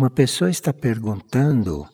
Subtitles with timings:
[0.00, 1.86] Uma pessoa está perguntando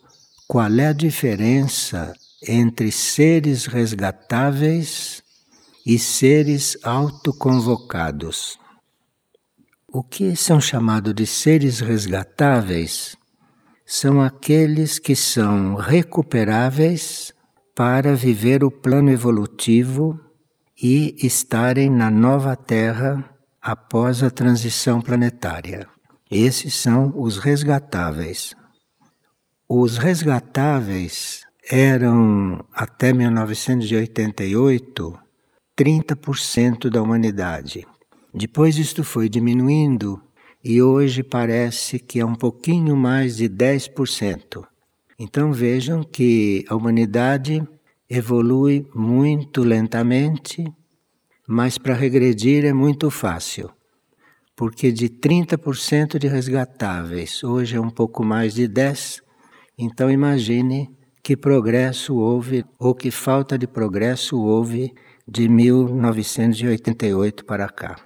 [0.47, 2.13] qual é a diferença
[2.47, 5.25] entre seres resgatáveis
[5.85, 8.61] e seres autoconvocados.
[9.89, 13.17] O que são chamados de seres resgatáveis
[13.85, 17.35] são aqueles que são recuperáveis
[17.75, 20.17] para viver o plano evolutivo
[20.81, 23.29] e estarem na nova Terra
[23.61, 25.96] após a transição planetária.
[26.31, 28.55] Esses são os resgatáveis.
[29.69, 35.19] Os resgatáveis eram, até 1988,
[35.79, 37.87] 30% da humanidade.
[38.35, 40.21] Depois isto foi diminuindo
[40.65, 44.67] e hoje parece que é um pouquinho mais de 10%.
[45.17, 47.63] Então vejam que a humanidade
[48.11, 50.67] evolui muito lentamente,
[51.47, 53.71] mas para regredir é muito fácil.
[54.57, 59.21] Porque de 30% de resgatáveis, hoje é um pouco mais de 10%,
[59.79, 60.91] então imagine
[61.23, 64.95] que progresso houve ou que falta de progresso houve
[65.29, 67.97] de 1988 para cá.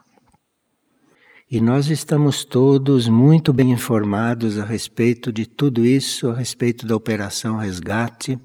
[1.50, 6.96] E nós estamos todos muito bem informados a respeito de tudo isso, a respeito da
[6.96, 8.38] Operação Resgate,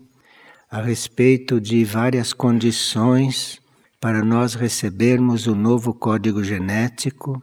[0.69, 3.61] a respeito de várias condições
[4.01, 7.41] para nós recebermos o novo código genético,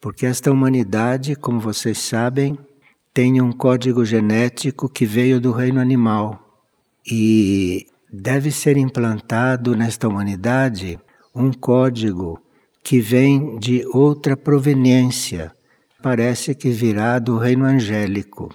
[0.00, 2.58] porque esta humanidade, como vocês sabem,
[3.12, 6.62] tem um código genético que veio do reino animal
[7.06, 10.98] e deve ser implantado nesta humanidade
[11.34, 12.40] um código
[12.82, 15.52] que vem de outra proveniência,
[16.02, 18.48] parece que virá do reino angélico,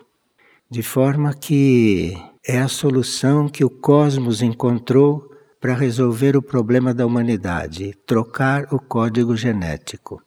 [0.69, 5.29] de forma que é a solução que o cosmos encontrou
[5.61, 10.24] para resolver o problema da humanidade, trocar o código genético.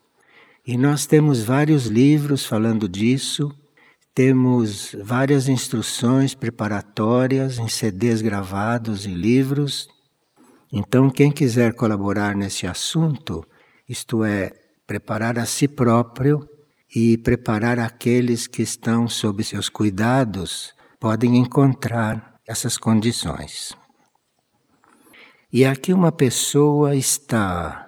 [0.69, 3.51] E nós temos vários livros falando disso,
[4.15, 9.89] temos várias instruções preparatórias em CDs gravados e livros.
[10.71, 13.43] Então, quem quiser colaborar nesse assunto,
[13.89, 14.53] isto é,
[14.87, 16.47] preparar a si próprio
[16.95, 23.73] e preparar aqueles que estão sob seus cuidados, podem encontrar essas condições.
[25.51, 27.88] E aqui uma pessoa está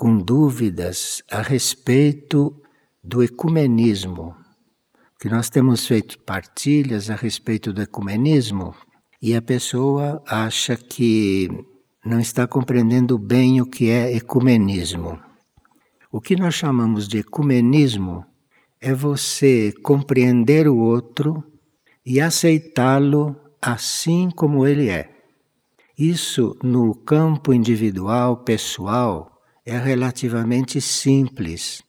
[0.00, 2.58] com dúvidas a respeito
[3.04, 4.34] do ecumenismo
[5.20, 8.74] que nós temos feito partilhas a respeito do ecumenismo
[9.20, 11.50] e a pessoa acha que
[12.02, 15.20] não está compreendendo bem o que é ecumenismo.
[16.10, 18.24] O que nós chamamos de ecumenismo
[18.80, 21.44] é você compreender o outro
[22.06, 25.10] e aceitá-lo assim como ele é.
[25.98, 29.29] Isso no campo individual, pessoal,
[29.64, 31.82] é relativamente simples.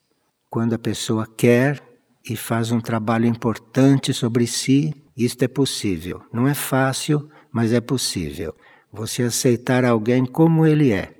[0.50, 1.82] Quando a pessoa quer
[2.28, 6.22] e faz um trabalho importante sobre si, isto é possível.
[6.32, 8.56] Não é fácil, mas é possível.
[8.92, 11.14] Você aceitar alguém como ele é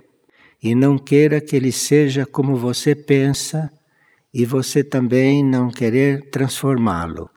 [0.62, 3.72] e não queira que ele seja como você pensa
[4.34, 7.30] e você também não querer transformá-lo.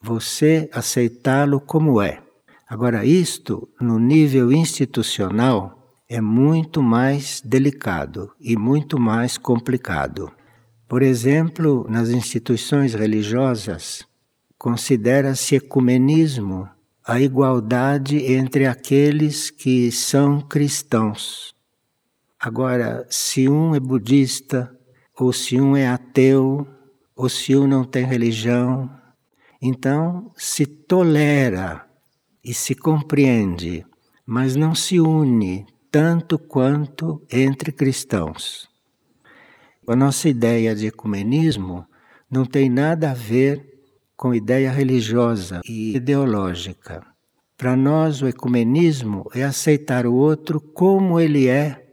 [0.00, 2.22] Você aceitá-lo como é.
[2.68, 5.77] Agora, isto no nível institucional
[6.08, 10.32] é muito mais delicado e muito mais complicado.
[10.88, 14.06] Por exemplo, nas instituições religiosas,
[14.56, 16.66] considera-se ecumenismo
[17.06, 21.54] a igualdade entre aqueles que são cristãos.
[22.40, 24.74] Agora, se um é budista,
[25.18, 26.66] ou se um é ateu,
[27.14, 28.90] ou se um não tem religião,
[29.60, 31.84] então se tolera
[32.42, 33.84] e se compreende,
[34.24, 35.66] mas não se une
[36.00, 38.68] tanto quanto entre cristãos.
[39.84, 41.84] A nossa ideia de ecumenismo
[42.30, 43.80] não tem nada a ver
[44.16, 47.04] com ideia religiosa e ideológica.
[47.56, 51.84] Para nós, o ecumenismo é aceitar o outro como ele é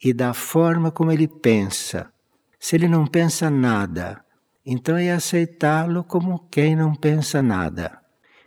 [0.00, 2.08] e da forma como ele pensa.
[2.56, 4.24] Se ele não pensa nada,
[4.64, 7.98] então é aceitá-lo como quem não pensa nada.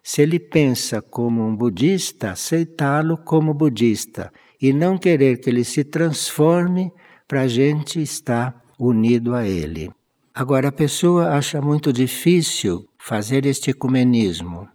[0.02, 4.32] Se ele pensa como um budista, aceitá-lo como budista
[4.64, 6.90] e não querer que ele se transforme
[7.28, 9.92] para a gente estar unido a Ele.
[10.34, 14.70] Agora, a pessoa acha muito difícil fazer este ecumenismo.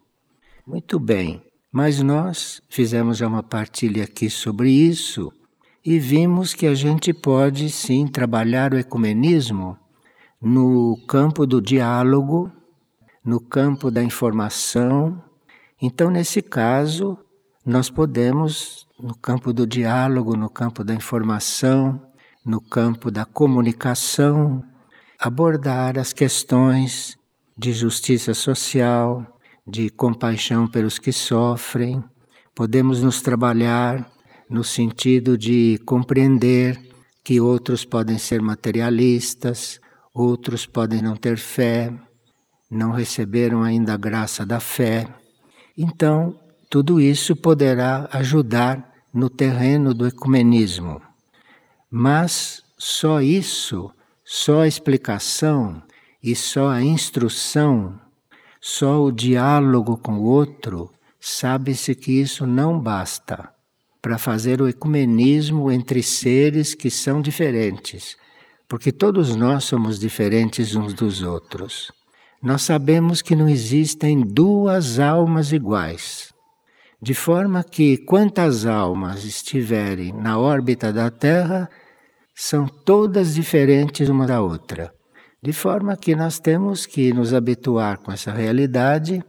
[0.67, 1.43] Muito bem,
[1.73, 5.33] mas nós fizemos já uma partilha aqui sobre isso
[5.83, 9.75] e vimos que a gente pode sim trabalhar o ecumenismo
[10.39, 12.53] no campo do diálogo,
[13.25, 15.19] no campo da informação.
[15.81, 17.17] Então, nesse caso,
[17.65, 22.03] nós podemos, no campo do diálogo, no campo da informação,
[22.45, 24.63] no campo da comunicação,
[25.19, 27.17] abordar as questões
[27.57, 29.25] de justiça social,
[29.67, 32.03] de compaixão pelos que sofrem.
[32.55, 34.11] Podemos nos trabalhar
[34.51, 36.81] no sentido de compreender
[37.23, 39.81] que outros podem ser materialistas,
[40.15, 41.93] outros podem não ter fé,
[42.71, 45.07] não receberam ainda a graça da fé.
[45.77, 46.39] Então,
[46.69, 51.01] tudo isso poderá ajudar no terreno do ecumenismo.
[51.91, 53.91] Mas só isso,
[54.25, 55.83] só a explicação
[56.23, 57.99] e só a instrução,
[58.61, 63.51] só o diálogo com o outro, sabe-se que isso não basta
[64.03, 68.17] para fazer o ecumenismo entre seres que são diferentes,
[68.69, 71.91] porque todos nós somos diferentes uns dos outros.
[72.43, 76.33] Nós sabemos que não existem duas almas iguais.
[77.01, 81.71] De forma que quantas almas estiverem na órbita da Terra,
[82.35, 84.93] são todas diferentes uma da outra.
[85.41, 89.23] De forma que nós temos que nos habituar com essa realidade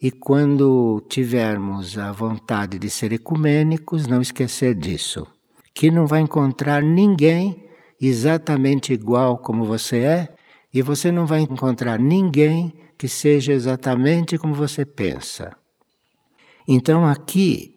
[0.00, 5.26] e quando tivermos a vontade de ser ecumênicos, não esquecer disso.
[5.74, 7.66] Que não vai encontrar ninguém
[8.00, 10.34] exatamente igual como você é,
[10.72, 15.56] e você não vai encontrar ninguém que seja exatamente como você pensa.
[16.68, 17.74] Então, aqui,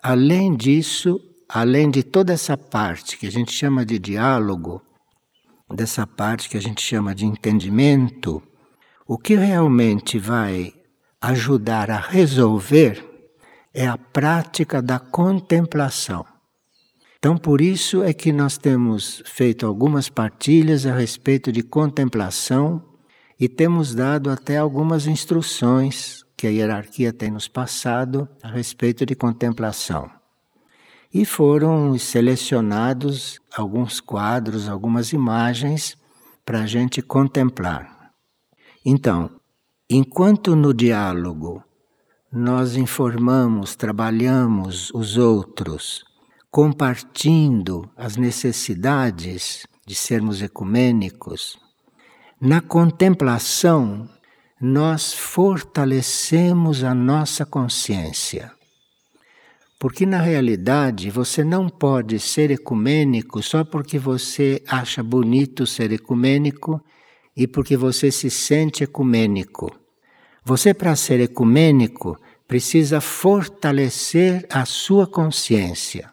[0.00, 4.80] além disso, além de toda essa parte que a gente chama de diálogo,
[5.74, 8.42] dessa parte que a gente chama de entendimento,
[9.06, 10.72] o que realmente vai
[11.20, 13.04] ajudar a resolver
[13.74, 16.24] é a prática da contemplação.
[17.18, 22.82] Então, por isso é que nós temos feito algumas partilhas a respeito de contemplação
[23.38, 29.14] e temos dado até algumas instruções que a hierarquia tem nos passado a respeito de
[29.14, 30.10] contemplação.
[31.12, 35.98] E foram selecionados alguns quadros, algumas imagens
[36.42, 38.10] para a gente contemplar.
[38.86, 39.30] Então,
[39.90, 41.62] enquanto no diálogo
[42.32, 46.02] nós informamos, trabalhamos os outros,
[46.50, 51.58] compartilhando as necessidades de sermos ecumênicos,
[52.40, 54.08] na contemplação
[54.60, 58.52] nós fortalecemos a nossa consciência.
[59.78, 66.78] Porque na realidade você não pode ser ecumênico só porque você acha bonito ser ecumênico
[67.34, 69.74] e porque você se sente ecumênico.
[70.44, 76.12] Você, para ser ecumênico, precisa fortalecer a sua consciência.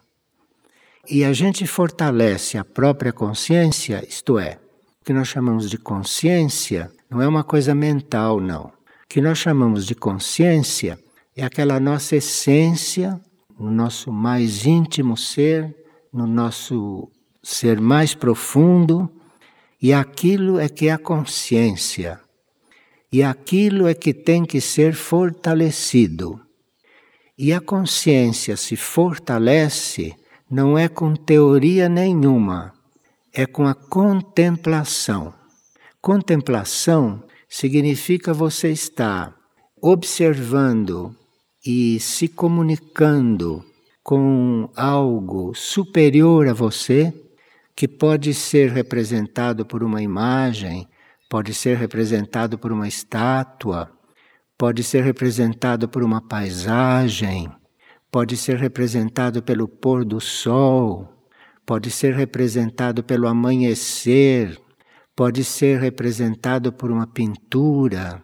[1.10, 4.58] E a gente fortalece a própria consciência, isto é,
[5.02, 8.66] o que nós chamamos de consciência não é uma coisa mental, não.
[8.66, 8.72] O
[9.08, 11.00] que nós chamamos de consciência
[11.36, 13.20] é aquela nossa essência,
[13.58, 15.76] no nosso mais íntimo ser,
[16.12, 17.10] no nosso
[17.42, 19.10] ser mais profundo,
[19.82, 22.20] e aquilo é que é a consciência.
[23.12, 26.42] E aquilo é que tem que ser fortalecido.
[27.38, 30.14] E a consciência se fortalece
[30.50, 32.74] não é com teoria nenhuma,
[33.32, 35.37] é com a contemplação.
[36.02, 39.36] Contemplação significa você estar
[39.82, 41.16] observando
[41.66, 43.64] e se comunicando
[44.04, 47.14] com algo superior a você,
[47.76, 50.88] que pode ser representado por uma imagem,
[51.30, 53.92] pode ser representado por uma estátua,
[54.58, 57.52] pode ser representado por uma paisagem,
[58.10, 61.08] pode ser representado pelo pôr do sol,
[61.66, 64.58] pode ser representado pelo amanhecer,
[65.18, 68.24] pode ser representado por uma pintura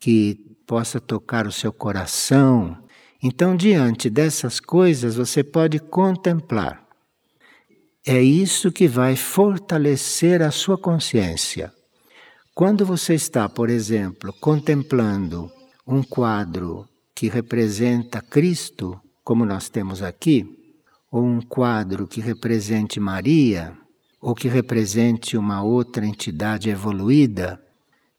[0.00, 0.34] que
[0.66, 2.76] possa tocar o seu coração.
[3.22, 6.84] Então, diante dessas coisas, você pode contemplar.
[8.04, 11.72] É isso que vai fortalecer a sua consciência.
[12.56, 15.48] Quando você está, por exemplo, contemplando
[15.86, 20.44] um quadro que representa Cristo, como nós temos aqui,
[21.08, 23.78] ou um quadro que represente Maria,
[24.22, 27.60] ou que represente uma outra entidade evoluída,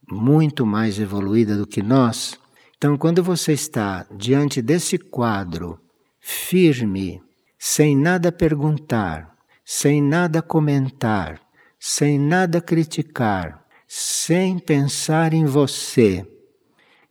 [0.06, 2.38] muito mais evoluída do que nós.
[2.78, 5.80] Então, quando você está diante desse quadro,
[6.20, 7.24] firme,
[7.58, 9.34] sem nada perguntar,
[9.64, 11.40] sem nada comentar,
[11.80, 16.28] sem nada criticar, sem pensar em você,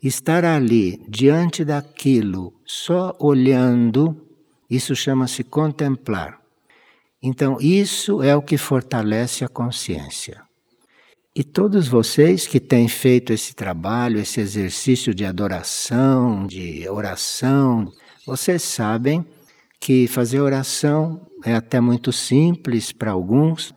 [0.02, 4.28] estar ali diante daquilo, só olhando,
[4.68, 6.41] isso chama-se contemplar.
[7.22, 10.42] Então, isso é o que fortalece a consciência.
[11.34, 17.90] E todos vocês que têm feito esse trabalho, esse exercício de adoração, de oração,
[18.26, 19.24] vocês sabem
[19.80, 23.72] que fazer oração é até muito simples para alguns,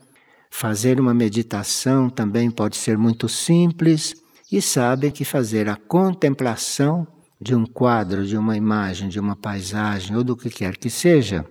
[0.49, 4.15] fazer uma meditação também pode ser muito simples,
[4.51, 7.07] e sabem que fazer a contemplação
[7.41, 11.45] de um quadro, de uma imagem, de uma paisagem ou do que quer que seja,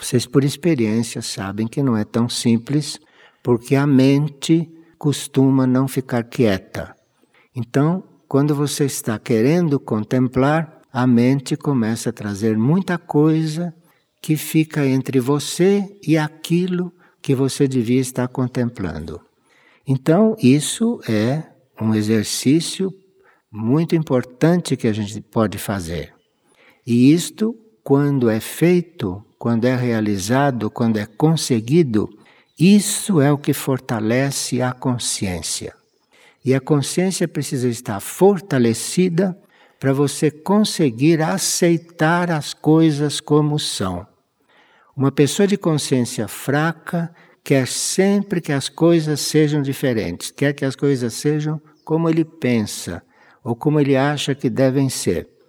[0.00, 2.98] vocês por experiência sabem que não é tão simples,
[3.42, 6.96] porque a mente costuma não ficar quieta.
[7.54, 13.74] Então, quando você está querendo contemplar, a mente começa a trazer muita coisa
[14.22, 19.20] que fica entre você e aquilo que você devia estar contemplando.
[19.86, 21.42] Então, isso é
[21.80, 22.90] um exercício
[23.52, 26.14] muito importante que a gente pode fazer.
[26.86, 32.10] E isto, quando é feito, quando é realizado, quando é conseguido,
[32.58, 35.72] isso é o que fortalece a consciência.
[36.44, 39.34] E a consciência precisa estar fortalecida
[39.78, 44.06] para você conseguir aceitar as coisas como são.
[44.94, 47.10] Uma pessoa de consciência fraca
[47.42, 53.02] quer sempre que as coisas sejam diferentes, quer que as coisas sejam como ele pensa
[53.42, 55.39] ou como ele acha que devem ser.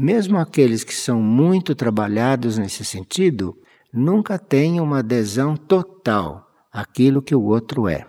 [0.00, 3.58] Mesmo aqueles que são muito trabalhados nesse sentido,
[3.92, 8.06] nunca têm uma adesão total àquilo que o outro é.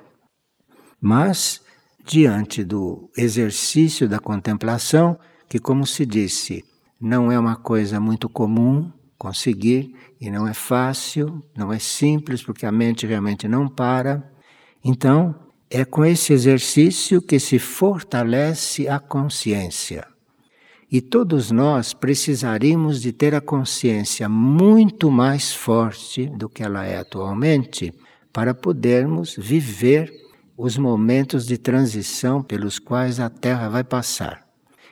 [1.02, 1.64] Mas
[2.06, 5.18] diante do exercício da contemplação,
[5.50, 6.64] que, como se disse,
[7.02, 9.92] não é uma coisa muito comum conseguir
[10.22, 14.32] e não é fácil, não é simples, porque a mente realmente não para.
[14.86, 15.34] Então,
[15.72, 20.08] é com esse exercício que se fortalece a consciência.
[20.92, 26.98] E todos nós precisaríamos de ter a consciência muito mais forte do que ela é
[26.98, 27.94] atualmente
[28.34, 30.12] para podermos viver
[30.58, 34.46] os momentos de transição pelos quais a Terra vai passar.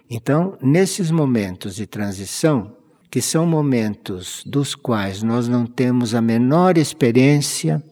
[0.09, 2.77] Então, nesses momentos de transição,
[3.09, 7.83] que são momentos dos quais nós não temos a menor experiência,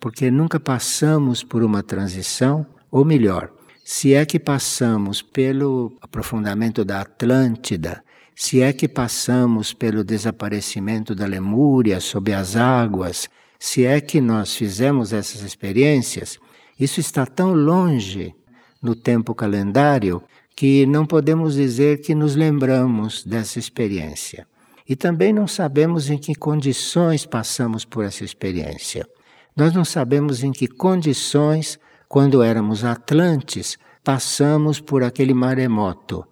[0.00, 3.52] porque nunca passamos por uma transição, ou melhor,
[3.88, 8.02] se é que passamos pelo aprofundamento da Atlântida,
[8.34, 13.28] se é que passamos pelo desaparecimento da Lemúria sob as águas,
[13.60, 16.36] se é que nós fizemos essas experiências,
[16.80, 18.34] isso está tão longe
[18.82, 20.20] no tempo calendário
[20.56, 24.48] que não podemos dizer que nos lembramos dessa experiência.
[24.88, 29.06] E também não sabemos em que condições passamos por essa experiência.
[29.54, 36.24] Nós não sabemos em que condições, quando éramos atlantes, passamos por aquele maremoto.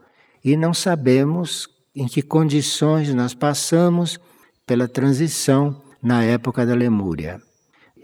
[0.44, 4.18] E não sabemos em que condições nós passamos
[4.66, 7.40] pela transição na época da Lemúria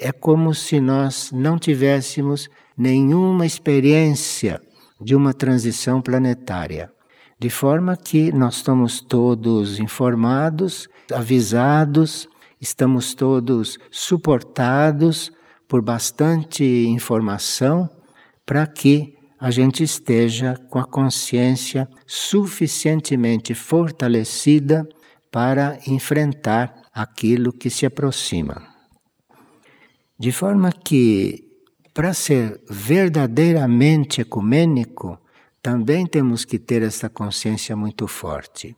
[0.01, 4.59] é como se nós não tivéssemos nenhuma experiência
[4.99, 6.91] de uma transição planetária.
[7.39, 12.27] De forma que nós estamos todos informados, avisados,
[12.59, 15.31] estamos todos suportados
[15.71, 17.89] por bastante informação
[18.45, 24.85] para que a gente esteja com a consciência suficientemente fortalecida
[25.31, 28.67] para enfrentar aquilo que se aproxima.
[30.19, 31.45] De forma que,
[31.95, 35.17] para ser verdadeiramente ecumênico,
[35.63, 38.77] também temos que ter essa consciência muito forte.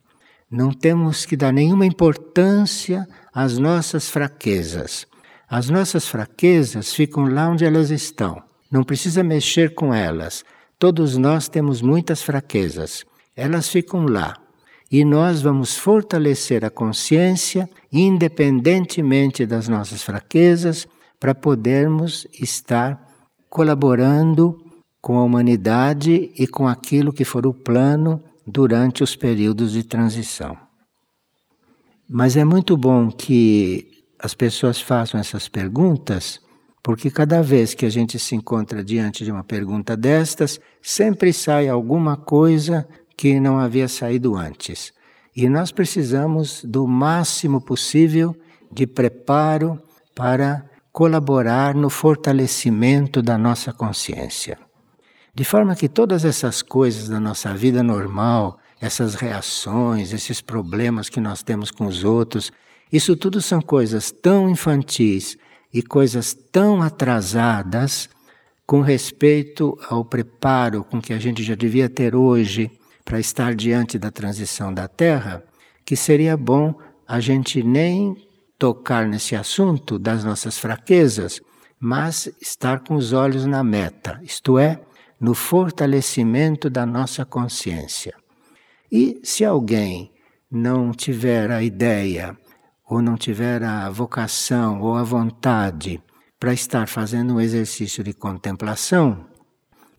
[0.49, 5.07] Não temos que dar nenhuma importância às nossas fraquezas.
[5.53, 8.41] As nossas fraquezas ficam lá onde elas estão.
[8.71, 10.43] Não precisa mexer com elas.
[10.79, 13.05] Todos nós temos muitas fraquezas.
[13.35, 14.35] Elas ficam lá.
[14.91, 20.87] E nós vamos fortalecer a consciência, independentemente das nossas fraquezas,
[21.19, 22.99] para podermos estar
[23.47, 24.59] colaborando
[24.99, 30.57] com a humanidade e com aquilo que for o plano durante os períodos de transição.
[32.09, 33.92] Mas é muito bom que
[34.23, 36.39] as pessoas façam essas perguntas,
[36.81, 41.67] porque cada vez que a gente se encontra diante de uma pergunta destas, sempre sai
[41.67, 42.87] alguma coisa
[43.17, 44.93] que não havia saído antes.
[45.35, 48.33] E nós precisamos do máximo possível
[48.71, 49.77] de preparo
[50.15, 54.57] para colaborar no fortalecimento da nossa consciência.
[55.35, 61.19] De forma que todas essas coisas da nossa vida normal, essas reações, esses problemas que
[61.19, 62.53] nós temos com os outros,
[62.93, 65.35] isso tudo são coisas tão infantis
[65.73, 68.07] e coisas tão atrasadas
[68.67, 72.69] com respeito ao preparo com que a gente já devia ter hoje
[73.03, 75.43] para estar diante da transição da Terra,
[75.83, 76.75] que seria bom
[77.07, 78.15] a gente nem
[78.59, 81.41] tocar nesse assunto das nossas fraquezas,
[81.79, 84.79] mas estar com os olhos na meta, isto é,
[85.19, 88.13] no fortalecimento da nossa consciência.
[88.91, 90.11] E se alguém
[90.49, 92.37] não tiver a ideia,
[92.89, 96.01] ou não tiver a vocação ou a vontade
[96.39, 99.25] para estar fazendo um exercício de contemplação,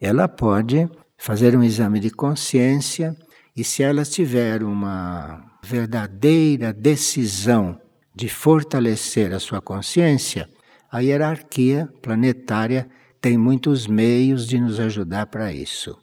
[0.01, 3.17] ela pode fazer um exame de consciência
[3.57, 7.81] e se elas tiverem uma verdadeira decisão
[8.15, 10.49] de fortalecer a sua consciência,
[10.91, 12.89] a hierarquia planetária
[13.21, 15.99] tem muitos meios de nos ajudar para isso.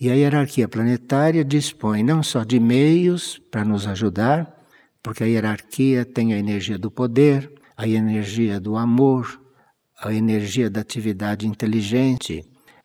[0.00, 4.61] E a hierarquia planetária dispõe não só de meios para nos ajudar,
[5.02, 9.40] porque a hierarquia tem a energia do poder, a energia do amor,
[10.00, 12.44] a energia da atividade inteligente.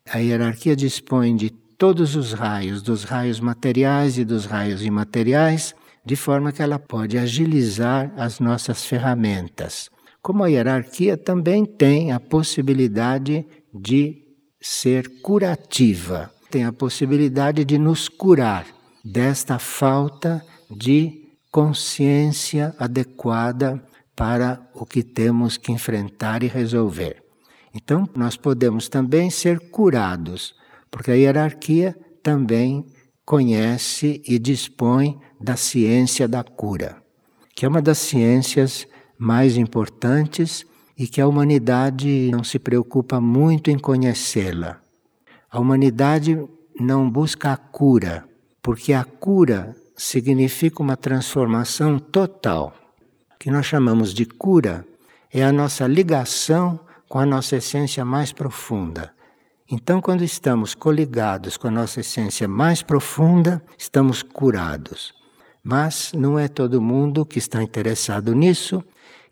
[0.10, 6.16] A hierarquia dispõe de todos os raios, dos raios materiais e dos raios imateriais, de
[6.16, 9.90] forma que ela pode agilizar as nossas ferramentas.
[10.22, 14.24] Como a hierarquia também tem a possibilidade de
[14.60, 18.66] ser curativa, tem a possibilidade de nos curar
[19.04, 21.27] desta falta de
[21.58, 23.84] consciência adequada
[24.16, 27.24] para o que temos que enfrentar e resolver.
[27.74, 30.54] Então, nós podemos também ser curados,
[30.92, 32.86] porque a hierarquia também
[33.26, 37.02] conhece e dispõe da ciência da cura,
[37.56, 38.88] que é uma das ciências
[39.18, 40.64] mais importantes
[40.96, 44.80] e que a humanidade não se preocupa muito em conhecê-la.
[45.50, 46.40] A humanidade
[46.80, 48.30] não busca a cura,
[48.62, 52.74] porque a cura significa uma transformação total.
[53.34, 54.86] O que nós chamamos de cura
[55.34, 59.12] é a nossa ligação com a nossa essência mais profunda.
[59.70, 65.14] Então, quando estamos coligados com a nossa essência mais profunda, estamos curados.
[65.64, 68.82] Mas não é todo mundo que está interessado nisso,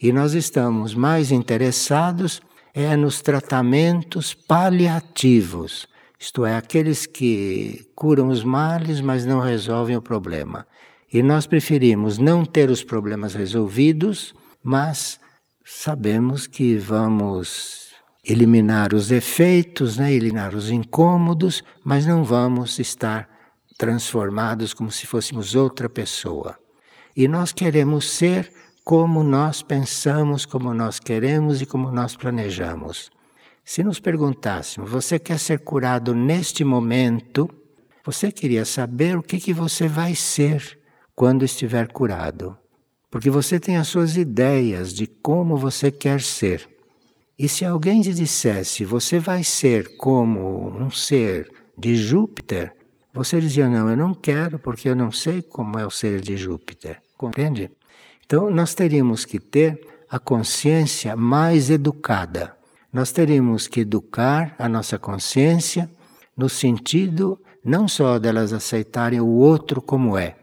[0.02, 2.42] e nós estamos mais interessados
[2.74, 5.88] é nos tratamentos paliativos
[6.20, 10.66] isto é, aqueles que curam os males, mas não resolvem o problema.
[11.12, 15.20] E nós preferimos não ter os problemas resolvidos, mas
[15.64, 17.86] sabemos que vamos
[18.24, 23.30] eliminar os efeitos, né, eliminar os incômodos, mas não vamos estar
[23.78, 26.58] transformados como se fôssemos outra pessoa.
[27.16, 28.52] E nós queremos ser
[28.84, 33.10] como nós pensamos, como nós queremos e como nós planejamos.
[33.68, 37.50] Se nos perguntássemos, você quer ser curado neste momento?
[38.06, 40.80] Você queria saber o que, que você vai ser
[41.16, 42.56] quando estiver curado.
[43.10, 46.70] Porque você tem as suas ideias de como você quer ser.
[47.40, 52.72] E se alguém te dissesse, você vai ser como um ser de Júpiter,
[53.12, 56.38] você dizia, não, eu não quero porque eu não sei como é o ser de
[56.38, 57.02] Júpiter.
[57.18, 57.72] Compreende?
[58.24, 62.56] Então, nós teríamos que ter a consciência mais educada
[62.96, 65.92] nós teríamos que educar a nossa consciência
[66.38, 70.38] no sentido não só delas aceitarem o outro como é,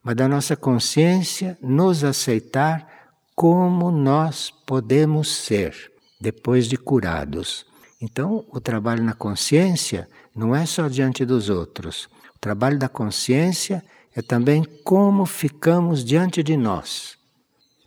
[0.00, 2.86] mas da nossa consciência nos aceitar
[3.34, 5.74] como nós podemos ser
[6.20, 7.66] depois de curados.
[8.00, 12.08] Então, o trabalho na consciência não é só diante dos outros.
[12.36, 13.82] O trabalho da consciência
[14.14, 17.18] é também como ficamos diante de nós.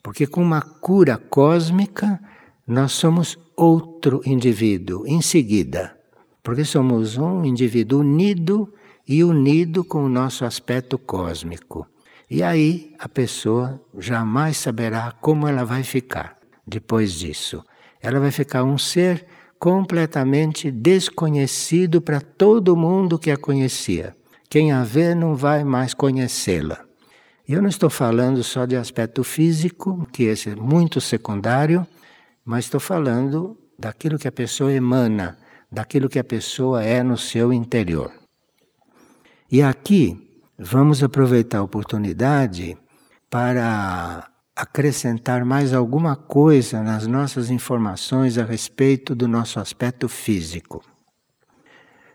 [0.04, 2.20] Porque com uma cura cósmica,
[2.68, 5.96] nós somos outro indivíduo em seguida,
[6.42, 8.74] porque somos um indivíduo unido
[9.08, 11.86] e unido com o nosso aspecto cósmico.
[12.28, 17.64] E aí a pessoa jamais saberá como ela vai ficar depois disso.
[18.02, 19.28] Ela vai ficar um ser
[19.60, 24.16] completamente desconhecido para todo mundo que a conhecia.
[24.50, 26.84] Quem a vê não vai mais conhecê-la.
[27.48, 31.86] Eu não estou falando só de aspecto físico, que esse é muito secundário,
[32.52, 35.38] mas estou falando daquilo que a pessoa emana,
[35.72, 38.12] daquilo que a pessoa é no seu interior.
[39.50, 42.78] E aqui vamos aproveitar a oportunidade
[43.30, 50.84] para acrescentar mais alguma coisa nas nossas informações a respeito do nosso aspecto físico.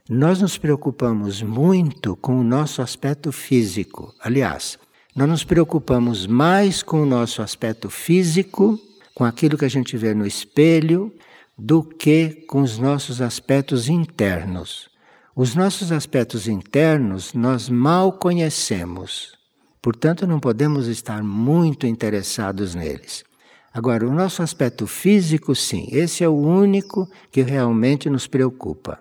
[0.07, 4.13] Nós nos preocupamos muito com o nosso aspecto físico.
[4.21, 4.79] Aliás,
[5.17, 8.79] nós nos preocupamos mais com o nosso aspecto físico
[9.17, 11.11] com aquilo que a gente vê no espelho,
[11.57, 14.91] do que com os nossos aspectos internos.
[15.35, 19.33] Os nossos aspectos internos nós mal conhecemos,
[19.81, 23.25] portanto, não podemos estar muito interessados neles.
[23.73, 29.01] Agora, o nosso aspecto físico, sim, esse é o único que realmente nos preocupa.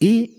[0.00, 0.30] E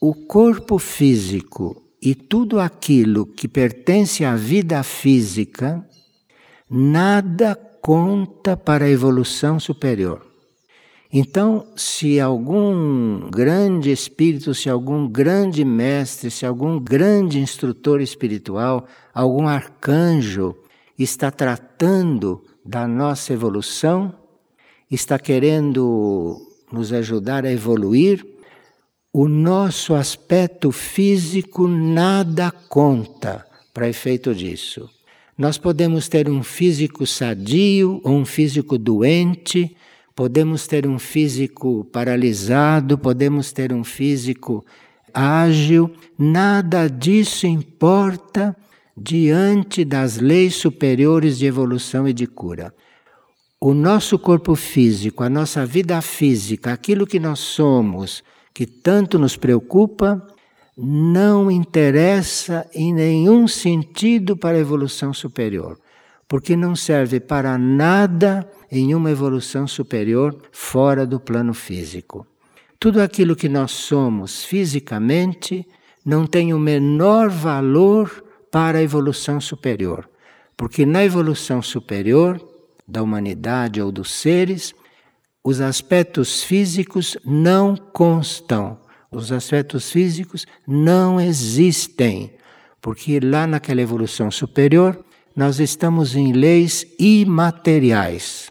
[0.00, 5.88] o corpo físico e tudo aquilo que pertence à vida física,
[6.68, 10.26] nada conta para a evolução superior.
[11.10, 19.48] Então, se algum grande espírito, se algum grande mestre, se algum grande instrutor espiritual, algum
[19.48, 20.54] arcanjo
[20.98, 24.12] está tratando da nossa evolução,
[24.90, 26.36] está querendo
[26.70, 28.26] nos ajudar a evoluir,
[29.10, 34.90] o nosso aspecto físico nada conta para efeito disso.
[35.38, 39.76] Nós podemos ter um físico sadio ou um físico doente,
[40.12, 44.66] podemos ter um físico paralisado, podemos ter um físico
[45.14, 48.56] ágil, nada disso importa
[48.96, 52.74] diante das leis superiores de evolução e de cura.
[53.60, 59.36] O nosso corpo físico, a nossa vida física, aquilo que nós somos, que tanto nos
[59.36, 60.20] preocupa,
[60.80, 65.76] não interessa em nenhum sentido para a evolução superior,
[66.28, 72.24] porque não serve para nada em uma evolução superior fora do plano físico.
[72.78, 75.66] Tudo aquilo que nós somos fisicamente
[76.04, 80.08] não tem o menor valor para a evolução superior,
[80.56, 82.40] porque na evolução superior
[82.86, 84.72] da humanidade ou dos seres,
[85.42, 88.78] os aspectos físicos não constam
[89.10, 92.32] os aspectos físicos não existem,
[92.80, 98.50] porque lá naquela evolução superior nós estamos em leis imateriais.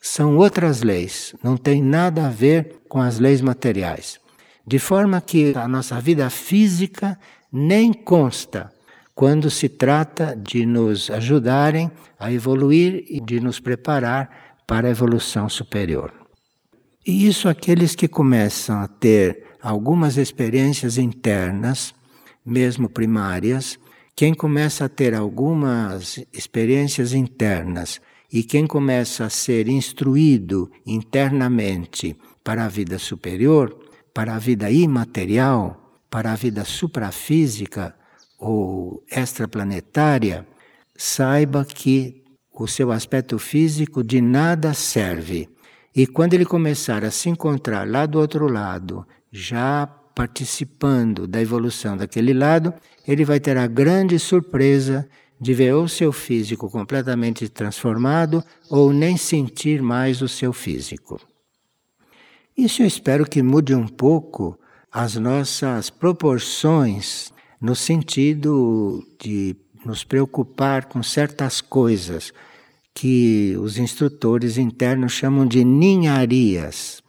[0.00, 4.18] São outras leis, não tem nada a ver com as leis materiais.
[4.66, 7.18] De forma que a nossa vida física
[7.52, 8.72] nem consta
[9.14, 15.48] quando se trata de nos ajudarem a evoluir e de nos preparar para a evolução
[15.48, 16.12] superior.
[17.06, 21.94] E isso aqueles que começam a ter algumas experiências internas,
[22.44, 23.78] mesmo primárias,
[24.16, 28.00] quem começa a ter algumas experiências internas
[28.32, 33.76] e quem começa a ser instruído internamente para a vida superior,
[34.14, 37.94] para a vida imaterial, para a vida suprafísica
[38.38, 40.46] ou extraplanetária,
[40.96, 45.48] saiba que o seu aspecto físico de nada serve.
[45.94, 51.96] E quando ele começar a se encontrar lá do outro lado, já participando da evolução
[51.96, 52.74] daquele lado,
[53.06, 55.08] ele vai ter a grande surpresa
[55.40, 61.18] de ver o seu físico completamente transformado ou nem sentir mais o seu físico.
[62.56, 64.58] Isso eu espero que mude um pouco
[64.92, 72.32] as nossas proporções no sentido de nos preocupar com certas coisas
[72.94, 77.02] que os instrutores internos chamam de ninharias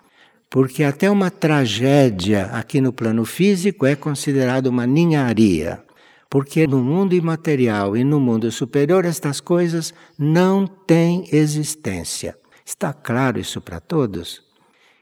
[0.51, 5.81] porque até uma tragédia aqui no plano físico é considerada uma ninharia.
[6.29, 12.37] Porque no mundo imaterial e no mundo superior estas coisas não têm existência.
[12.65, 14.43] Está claro isso para todos?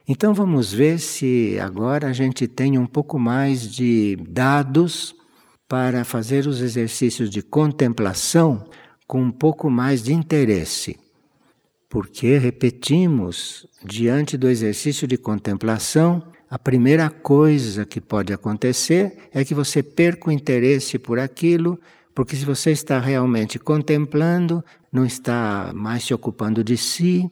[0.08, 5.16] Então vamos ver se agora a gente tem um pouco mais de dados
[5.68, 8.66] para fazer os exercícios de contemplação
[9.08, 11.09] com um pouco mais de interesse.
[11.90, 19.56] Porque, repetimos, diante do exercício de contemplação, a primeira coisa que pode acontecer é que
[19.56, 21.80] você perca o interesse por aquilo,
[22.14, 27.28] porque se você está realmente contemplando, não está mais se ocupando de si.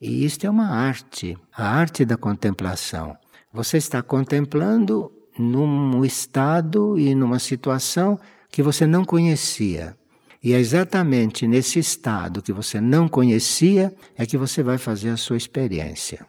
[0.00, 3.16] E isto é uma arte, a arte da contemplação.
[3.52, 8.18] Você está contemplando num estado e numa situação
[8.50, 9.96] que você não conhecia.
[10.42, 15.16] E é exatamente nesse estado que você não conhecia é que você vai fazer a
[15.16, 16.26] sua experiência.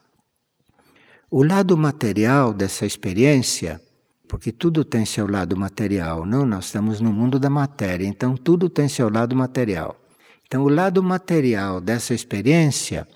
[1.30, 3.82] O lado material dessa experiência,
[4.28, 6.45] porque tudo tem seu lado material, não?
[6.45, 9.97] Nós estamos no mundo da matéria, então tudo tem seu lado material.
[10.45, 13.08] Então, o lado material dessa experiência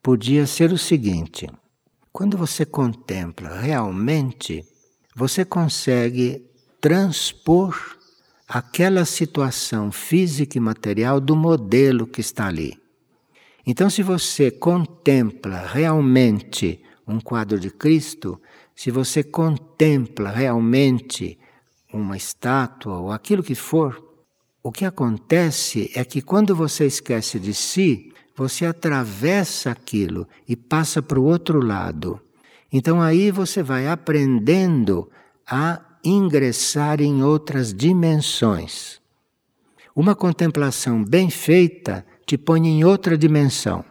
[0.00, 1.50] podia ser o seguinte:
[2.12, 4.64] quando você contempla realmente,
[5.16, 6.48] você consegue
[6.80, 7.74] transpor
[8.48, 12.78] aquela situação física e material do modelo que está ali.
[13.66, 18.40] Então, se você contempla realmente um quadro de Cristo,
[18.74, 21.38] se você contempla realmente
[21.92, 24.02] uma estátua ou aquilo que for,
[24.62, 31.00] o que acontece é que quando você esquece de si, você atravessa aquilo e passa
[31.00, 32.20] para o outro lado.
[32.72, 35.08] Então aí você vai aprendendo
[35.46, 39.00] a ingressar em outras dimensões.
[39.94, 43.84] Uma contemplação bem feita te põe em outra dimensão.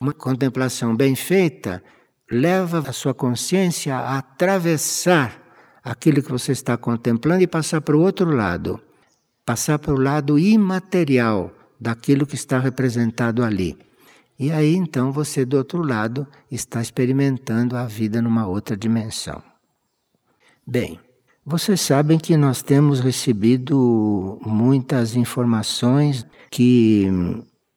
[0.00, 1.82] Uma contemplação bem feita
[2.30, 5.42] leva a sua consciência a atravessar
[5.82, 8.80] aquilo que você está contemplando e passar para o outro lado,
[9.44, 13.78] passar para o lado imaterial daquilo que está representado ali.
[14.38, 19.42] E aí então você do outro lado está experimentando a vida numa outra dimensão.
[20.66, 21.00] Bem,
[21.48, 27.06] vocês sabem que nós temos recebido muitas informações que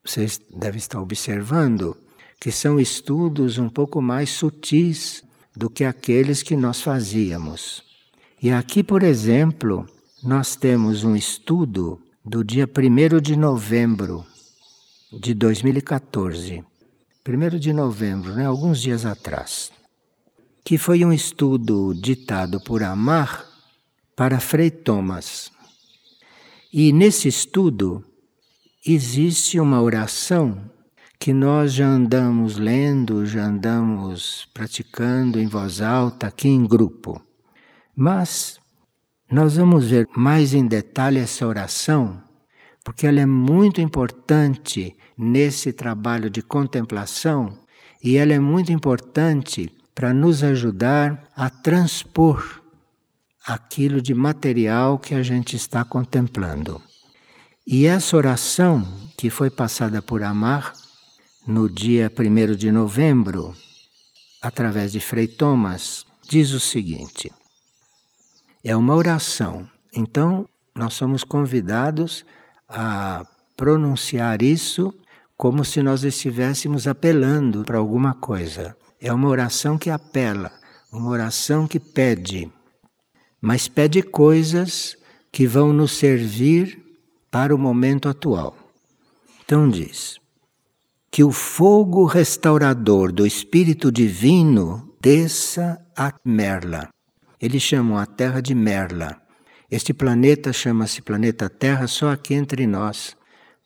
[0.03, 1.95] vocês devem estar observando,
[2.37, 5.23] que são estudos um pouco mais sutis
[5.55, 7.81] do que aqueles que nós fazíamos.
[8.43, 9.87] E aqui, por exemplo,
[10.21, 14.25] nós temos um estudo do dia 1 de novembro
[15.13, 16.61] de 2014.
[17.25, 19.71] 1 de novembro, né, alguns dias atrás.
[20.61, 23.50] Que foi um estudo ditado por Amar
[24.15, 25.51] para Frei Thomas.
[26.73, 28.03] E nesse estudo
[28.85, 30.69] existe uma oração
[31.19, 37.21] que nós já andamos lendo, já andamos praticando em voz alta aqui em grupo.
[37.95, 38.59] Mas
[39.29, 42.21] nós vamos ver mais em detalhe essa oração,
[42.83, 47.57] porque ela é muito importante nesse trabalho de contemplação
[48.03, 52.60] e ela é muito importante para nos ajudar a transpor
[53.45, 56.81] aquilo de material que a gente está contemplando.
[57.65, 58.85] E essa oração
[59.17, 60.73] que foi passada por Amar
[61.45, 63.55] no dia 1 de novembro,
[64.41, 67.31] através de Frei Thomas, diz o seguinte:
[68.63, 69.67] é uma oração.
[69.93, 72.25] Então, nós somos convidados
[72.67, 73.25] a
[73.57, 74.93] pronunciar isso
[75.35, 78.75] como se nós estivéssemos apelando para alguma coisa.
[78.99, 80.51] É uma oração que apela,
[80.91, 82.51] uma oração que pede,
[83.41, 84.95] mas pede coisas
[85.31, 86.79] que vão nos servir
[87.31, 88.55] para o momento atual.
[89.43, 90.21] Então diz:
[91.11, 96.87] que o fogo restaurador do Espírito Divino desça a Merla.
[97.39, 99.21] Eles chamam a Terra de Merla.
[99.69, 103.17] Este planeta chama-se planeta Terra só aqui entre nós,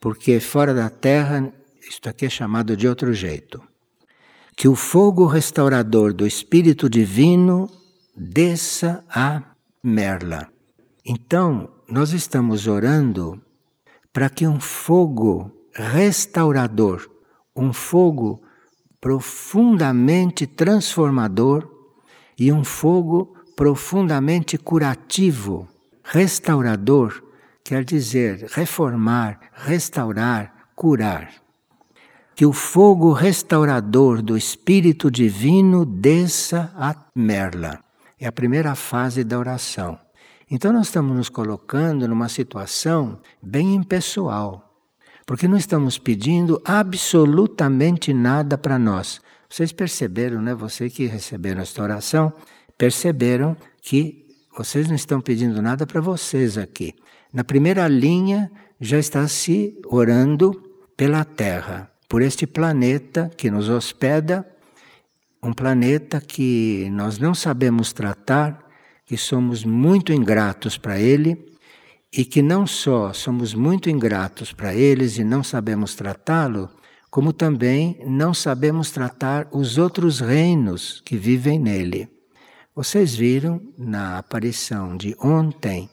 [0.01, 1.53] porque fora da Terra,
[1.87, 3.61] isto aqui é chamado de outro jeito.
[4.55, 7.69] Que o fogo restaurador do Espírito Divino
[8.15, 9.43] desça a
[9.85, 10.49] Merla.
[11.05, 13.41] Então, nós estamos orando
[14.11, 17.15] para que um fogo restaurador
[17.55, 18.41] um fogo
[18.99, 21.69] profundamente transformador
[22.37, 25.67] e um fogo profundamente curativo,
[26.03, 27.23] restaurador,
[27.63, 31.31] quer dizer reformar, restaurar, curar.
[32.35, 37.84] Que o fogo restaurador do Espírito Divino desça a Merla.
[38.19, 39.99] É a primeira fase da oração.
[40.49, 44.65] Então, nós estamos nos colocando numa situação bem impessoal
[45.25, 49.19] porque não estamos pedindo absolutamente nada para nós.
[49.49, 50.53] Vocês perceberam, né?
[50.53, 52.31] Vocês que receberam esta oração,
[52.77, 54.25] perceberam que
[54.55, 56.93] vocês não estão pedindo nada para vocês aqui.
[57.33, 60.53] Na primeira linha já está se orando
[60.95, 64.47] pela Terra, por este planeta que nos hospeda,
[65.45, 68.65] um planeta que nós não sabemos tratar,
[69.05, 71.55] que somos muito ingratos para ele
[72.11, 76.67] e que não só somos muito ingratos para eles e não sabemos tratá-lo,
[77.11, 82.09] como também não sabemos tratar os outros reinos que vivem nele.
[82.73, 85.87] Vocês viram na aparição de ontem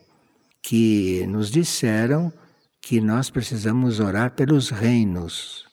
[0.63, 2.33] que nos disseram
[2.81, 5.67] que nós precisamos orar pelos reinos,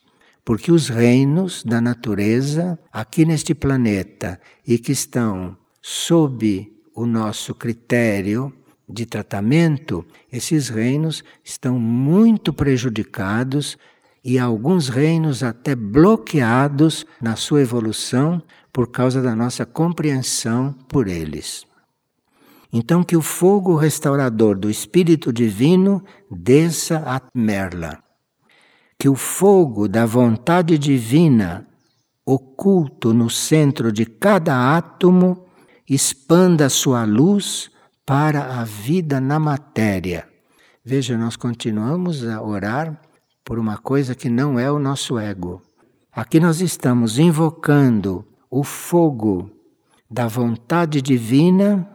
[0.50, 8.52] porque os reinos da natureza aqui neste planeta e que estão sob o nosso critério
[8.90, 13.78] de tratamento, esses reinos estão muito prejudicados
[14.24, 18.42] e alguns reinos até bloqueados na sua evolução
[18.74, 21.64] por causa da nossa compreensão por eles.
[22.74, 28.09] Então, que o fogo restaurador do Espírito Divino desça a Merla.
[29.00, 31.66] Que o fogo da vontade divina,
[32.26, 35.46] oculto no centro de cada átomo,
[35.90, 37.72] expanda sua luz
[38.06, 40.28] para a vida na matéria.
[40.84, 43.00] Veja, nós continuamos a orar
[43.46, 45.62] por uma coisa que não é o nosso ego.
[46.12, 49.50] Aqui nós estamos invocando o fogo
[50.12, 51.88] da vontade divina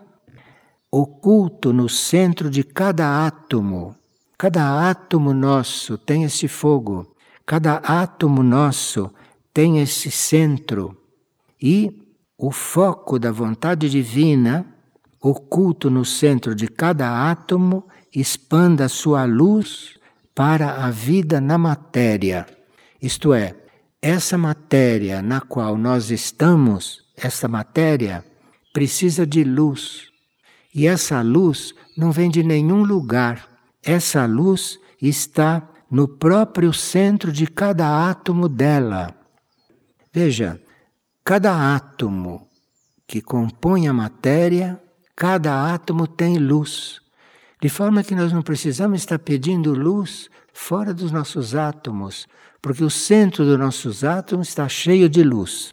[0.90, 3.94] oculto no centro de cada átomo.
[4.36, 7.14] Cada átomo nosso tem esse fogo,
[7.46, 9.10] cada átomo nosso
[9.52, 10.96] tem esse centro.
[11.62, 12.02] E
[12.36, 14.66] o foco da vontade divina
[15.24, 19.98] oculto no centro de cada átomo, expanda sua luz
[20.34, 22.46] para a vida na matéria.
[23.00, 23.54] Isto é,
[24.02, 28.22] essa matéria na qual nós estamos, essa matéria,
[28.70, 30.10] precisa de luz.
[30.74, 33.48] E essa luz não vem de nenhum lugar.
[33.84, 39.14] Essa luz está no próprio centro de cada átomo dela.
[40.12, 40.60] Veja,
[41.22, 42.48] cada átomo
[43.06, 44.80] que compõe a matéria
[45.16, 47.00] Cada átomo tem luz,
[47.62, 52.26] de forma que nós não precisamos estar pedindo luz fora dos nossos átomos,
[52.60, 55.72] porque o centro dos nossos átomos está cheio de luz.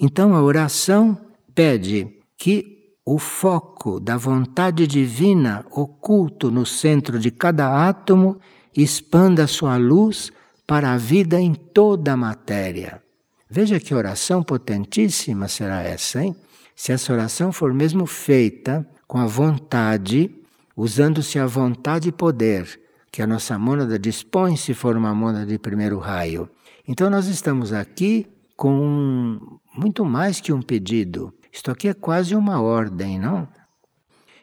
[0.00, 1.20] Então a oração
[1.54, 2.77] pede que
[3.10, 8.38] o foco da vontade divina oculto no centro de cada átomo
[8.76, 10.30] expanda sua luz
[10.66, 13.02] para a vida em toda a matéria.
[13.48, 16.36] Veja que oração potentíssima será essa, hein?
[16.76, 20.30] Se essa oração for mesmo feita com a vontade,
[20.76, 22.78] usando-se a vontade e poder
[23.10, 26.46] que a nossa mônada dispõe se for uma mônada de primeiro raio.
[26.86, 31.32] Então nós estamos aqui com muito mais que um pedido.
[31.58, 33.48] Isto aqui é quase uma ordem, não?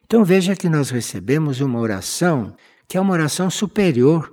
[0.05, 2.53] Então veja que nós recebemos uma oração
[2.89, 4.29] que é uma oração superior.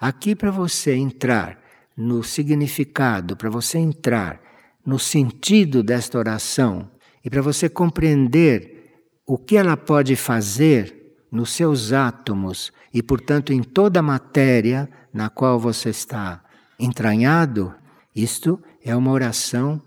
[0.00, 1.60] Aqui para você entrar
[1.94, 4.40] no significado, para você entrar
[4.86, 6.90] no sentido desta oração
[7.22, 13.62] e para você compreender o que ela pode fazer nos seus átomos e, portanto, em
[13.62, 16.42] toda a matéria na qual você está
[16.80, 17.74] entranhado,
[18.16, 19.82] isto é uma oração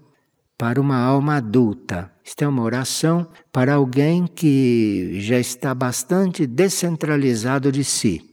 [0.62, 2.12] para uma alma adulta.
[2.24, 8.30] Isto é uma oração para alguém que já está bastante descentralizado de si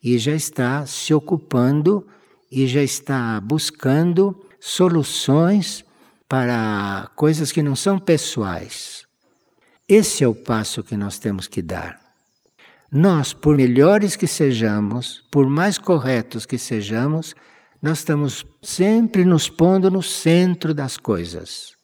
[0.00, 2.06] e já está se ocupando
[2.48, 5.84] e já está buscando soluções
[6.28, 9.04] para coisas que não são pessoais.
[9.88, 11.98] Esse é o passo que nós temos que dar.
[12.92, 17.34] Nós, por melhores que sejamos, por mais corretos que sejamos,
[17.82, 21.74] nós estamos sempre nos pondo no centro das coisas.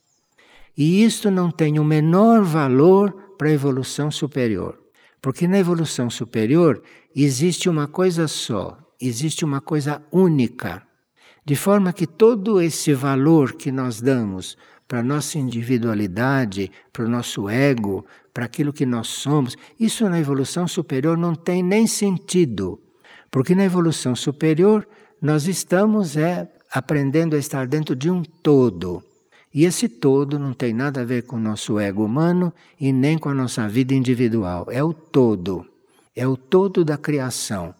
[0.76, 4.78] E isto não tem o menor valor para a evolução superior.
[5.20, 6.80] Porque na evolução superior
[7.16, 10.86] existe uma coisa só, existe uma coisa única.
[11.44, 14.56] De forma que todo esse valor que nós damos
[14.86, 20.20] para a nossa individualidade, para o nosso ego, para aquilo que nós somos, isso na
[20.20, 22.80] evolução superior não tem nem sentido.
[23.30, 24.86] Porque na evolução superior
[25.20, 29.02] nós estamos é, aprendendo a estar dentro de um todo.
[29.52, 33.18] E esse todo não tem nada a ver com o nosso ego humano e nem
[33.18, 34.66] com a nossa vida individual.
[34.70, 35.66] É o todo.
[36.14, 37.74] É o todo da criação.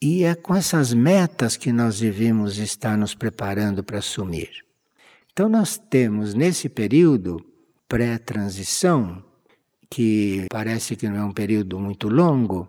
[0.00, 4.64] E é com essas metas que nós devemos estar nos preparando para assumir.
[5.32, 7.44] Então, nós temos nesse período
[7.86, 9.22] pré-transição,
[9.90, 12.68] que parece que não é um período muito longo,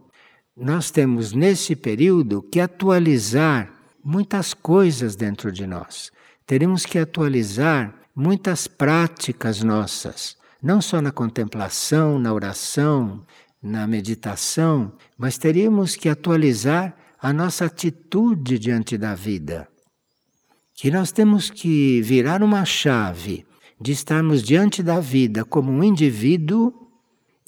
[0.57, 6.11] nós temos nesse período que atualizar muitas coisas dentro de nós.
[6.45, 13.25] Teremos que atualizar muitas práticas nossas, não só na contemplação, na oração,
[13.61, 19.67] na meditação, mas teríamos que atualizar a nossa atitude diante da vida.
[20.73, 23.45] Que nós temos que virar uma chave
[23.79, 26.73] de estarmos diante da vida como um indivíduo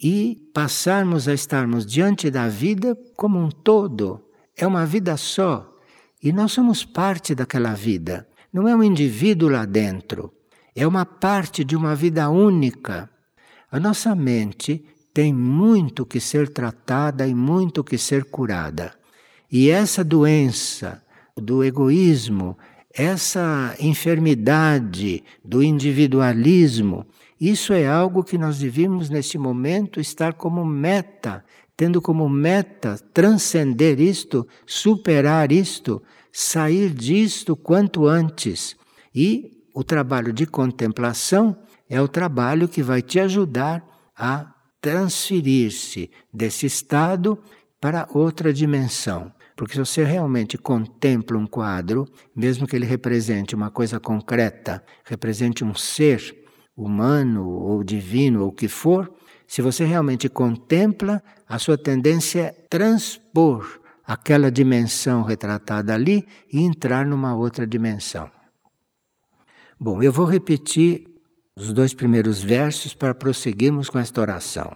[0.01, 4.23] e passarmos a estarmos diante da vida como um todo.
[4.55, 5.72] É uma vida só.
[6.23, 8.25] E nós somos parte daquela vida.
[8.51, 10.33] Não é um indivíduo lá dentro.
[10.73, 13.09] É uma parte de uma vida única.
[13.69, 18.93] A nossa mente tem muito que ser tratada e muito que ser curada.
[19.51, 21.03] E essa doença
[21.35, 22.57] do egoísmo,
[22.93, 27.05] essa enfermidade do individualismo,
[27.39, 31.43] isso é algo que nós devemos neste momento estar como meta
[31.83, 38.77] tendo como meta transcender isto, superar isto, sair disto quanto antes.
[39.13, 41.57] E o trabalho de contemplação
[41.89, 43.85] é o trabalho que vai te ajudar
[44.17, 47.37] a transferir-se desse estado
[47.81, 49.29] para outra dimensão.
[49.53, 55.65] Porque se você realmente contempla um quadro, mesmo que ele represente uma coisa concreta, represente
[55.65, 56.33] um ser
[56.77, 59.13] humano ou divino ou o que for,
[59.53, 67.05] se você realmente contempla, a sua tendência é transpor aquela dimensão retratada ali e entrar
[67.05, 68.31] numa outra dimensão.
[69.79, 71.05] Bom, eu vou repetir
[71.55, 74.75] os dois primeiros versos para prosseguirmos com esta oração.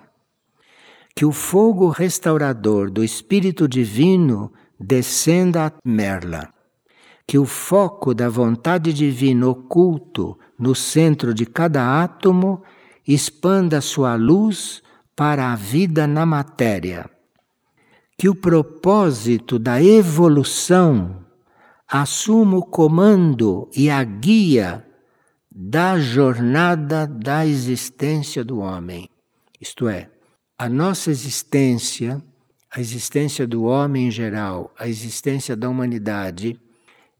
[1.15, 6.53] Que o fogo restaurador do Espírito Divino descenda a Merla.
[7.25, 12.61] Que o foco da vontade divina oculto no centro de cada átomo
[13.07, 14.83] expanda sua luz
[15.15, 17.09] para a vida na matéria.
[18.17, 21.25] Que o propósito da evolução
[21.87, 24.85] assuma o comando e a guia
[25.49, 29.09] da jornada da existência do homem.
[29.59, 30.09] Isto é,
[30.57, 32.21] a nossa existência,
[32.69, 36.59] a existência do homem em geral, a existência da humanidade,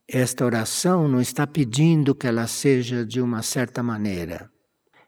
[0.07, 4.49] esta oração não está pedindo que ela seja de uma certa maneira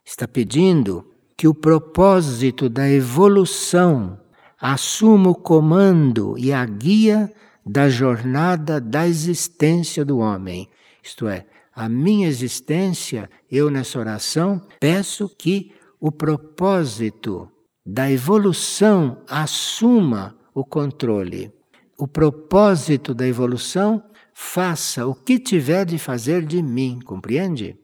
[0.10, 1.05] está pedindo
[1.38, 4.20] que o propósito da evolução
[4.60, 7.32] assuma o comando e a guia
[7.64, 10.68] da jornada da existência do homem.
[11.03, 11.45] Isto é,
[11.76, 17.47] a minha existência, eu nessa oração, peço que o propósito
[17.86, 21.53] da evolução assuma o controle.
[21.97, 24.03] O propósito da evolução
[24.34, 27.78] faça o que tiver de fazer de mim, compreende?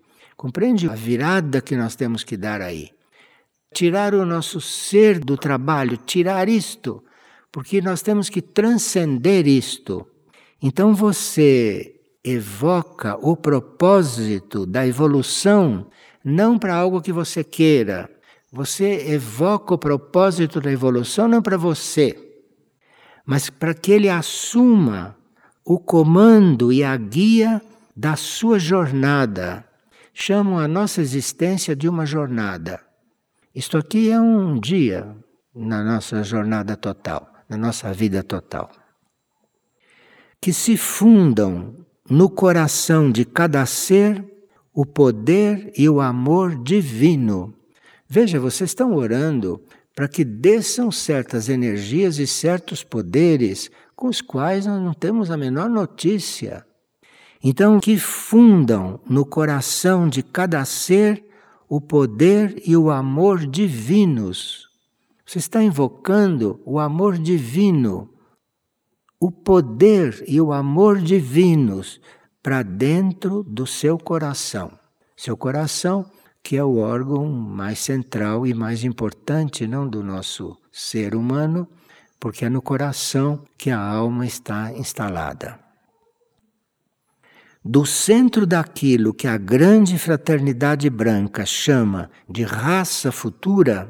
[0.45, 2.91] Compreende a virada que nós temos que dar aí?
[3.73, 7.03] Tirar o nosso ser do trabalho, tirar isto,
[7.51, 10.05] porque nós temos que transcender isto.
[10.61, 15.87] Então você evoca o propósito da evolução
[16.23, 18.07] não para algo que você queira.
[18.51, 22.15] Você evoca o propósito da evolução não para você,
[23.25, 25.17] mas para que ele assuma
[25.65, 27.59] o comando e a guia
[27.95, 29.65] da sua jornada.
[30.17, 32.79] Chamam a nossa existência de uma jornada.
[33.53, 35.13] Isto aqui é um dia
[35.53, 38.71] na nossa jornada total, na nossa vida total.
[40.39, 44.23] Que se fundam no coração de cada ser
[44.73, 47.53] o poder e o amor divino.
[48.07, 49.61] Veja, vocês estão orando
[49.93, 55.35] para que desçam certas energias e certos poderes com os quais nós não temos a
[55.35, 56.65] menor notícia.
[57.43, 61.23] Então, que fundam no coração de cada ser
[61.67, 64.69] o poder e o amor divinos.
[65.25, 68.09] Você está invocando o amor divino,
[69.19, 71.99] o poder e o amor divinos
[72.43, 74.71] para dentro do seu coração.
[75.17, 76.05] Seu coração,
[76.43, 81.67] que é o órgão mais central e mais importante não do nosso ser humano,
[82.19, 85.64] porque é no coração que a alma está instalada.
[87.67, 93.89] Do centro daquilo que a grande fraternidade branca chama de raça futura,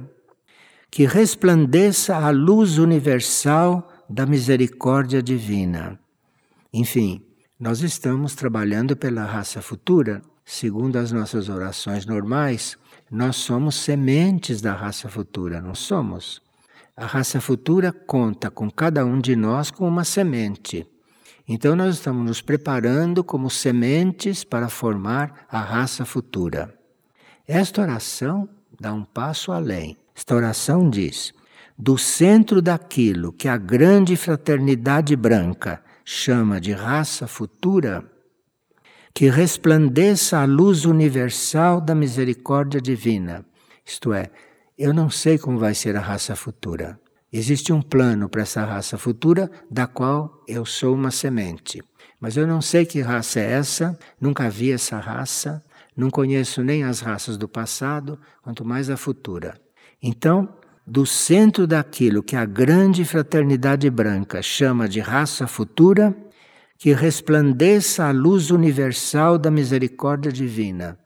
[0.90, 6.00] que resplandeça a luz universal da misericórdia divina.
[6.72, 7.22] Enfim,
[7.60, 10.22] nós estamos trabalhando pela raça futura.
[10.46, 12.78] Segundo as nossas orações normais,
[13.12, 16.42] nós somos sementes da raça futura, não somos?
[16.96, 20.88] A raça futura conta com cada um de nós como uma semente.
[21.48, 26.74] Então nós estamos nos preparando como sementes para formar a raça futura.
[27.48, 29.96] Esta oração dá um passo além.
[30.16, 31.34] Esta oração diz:
[31.78, 38.04] do centro daquilo que a grande fraternidade branca chama de raça futura,
[39.14, 43.46] que resplandeça a luz universal da misericórdia divina.
[43.86, 44.32] Isto é,
[44.78, 47.00] eu não sei como vai ser a raça futura.
[47.38, 51.84] Existe um plano para essa raça futura, da qual eu sou uma semente.
[52.18, 55.62] Mas eu não sei que raça é essa, nunca vi essa raça,
[55.98, 59.60] não conheço nem as raças do passado, quanto mais a futura.
[60.02, 60.48] Então,
[60.88, 66.16] do centro daquilo que a grande fraternidade branca chama de raça futura,
[66.78, 70.98] que resplandeça a luz universal da misericórdia divina.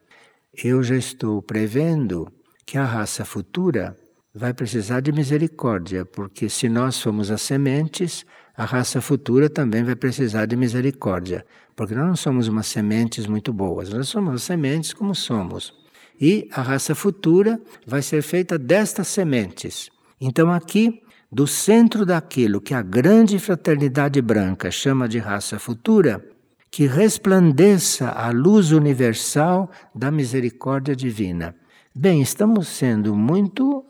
[0.54, 2.32] Eu já estou prevendo
[2.68, 3.98] que a raça futura
[4.40, 8.26] vai precisar de misericórdia, porque se nós somos as sementes,
[8.56, 13.52] a raça futura também vai precisar de misericórdia, porque nós não somos umas sementes muito
[13.52, 15.74] boas, nós somos as sementes como somos.
[16.22, 19.90] E a raça futura vai ser feita destas sementes.
[20.22, 26.26] Então, aqui, do centro daquilo que a grande fraternidade branca chama de raça futura,
[26.72, 31.54] que resplandeça a luz universal da misericórdia divina.
[31.94, 33.86] Bem, estamos sendo muito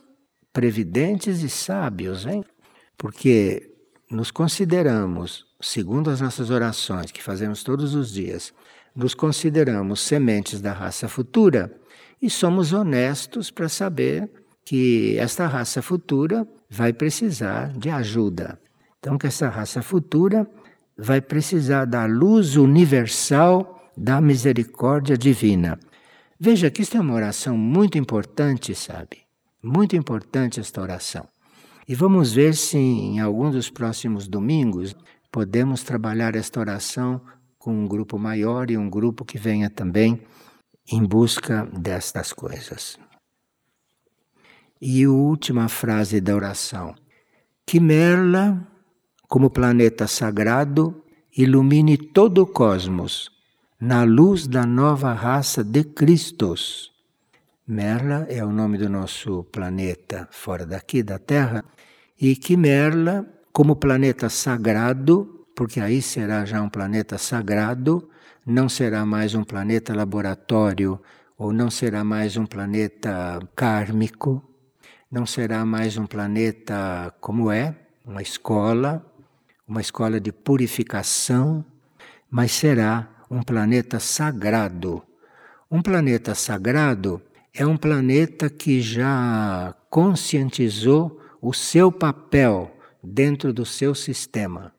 [0.54, 2.44] previdentes e sábios, hein?
[2.98, 3.72] Porque
[4.10, 8.54] nos consideramos, segundo as nossas orações que fazemos todos os dias,
[8.96, 11.74] nos consideramos sementes da raça futura
[12.22, 14.30] e somos honestos para saber
[14.66, 18.60] que esta raça futura vai precisar de ajuda.
[19.00, 20.50] Então, que essa raça futura
[20.98, 25.80] vai precisar da luz universal da misericórdia divina.
[26.40, 29.29] Veja que isso é uma oração muito importante, sabe?
[29.62, 31.28] Muito importante esta oração.
[31.88, 34.96] E vamos ver se em algum dos próximos domingos
[35.32, 37.22] podemos trabalhar esta oração
[37.58, 40.22] com um grupo maior e um grupo que venha também
[40.92, 42.98] em busca destas coisas.
[44.82, 46.96] E a última frase da oração:
[47.66, 48.66] Que Merla,
[49.28, 51.04] como planeta sagrado,
[51.36, 53.30] ilumine todo o cosmos
[53.80, 56.89] na luz da nova raça de Cristos.
[57.72, 61.64] Merla é o nome do nosso planeta fora daqui da Terra,
[62.20, 68.10] e que Merla, como planeta sagrado, porque aí será já um planeta sagrado,
[68.44, 71.00] não será mais um planeta laboratório
[71.38, 74.44] ou não será mais um planeta kármico,
[75.12, 79.06] não será mais um planeta como é, uma escola,
[79.68, 81.64] uma escola de purificação,
[82.32, 85.04] mas será um planeta sagrado.
[85.70, 87.22] Um planeta sagrado
[87.54, 92.72] é um planeta que já conscientizou o seu papel
[93.04, 94.74] dentro do seu sistema.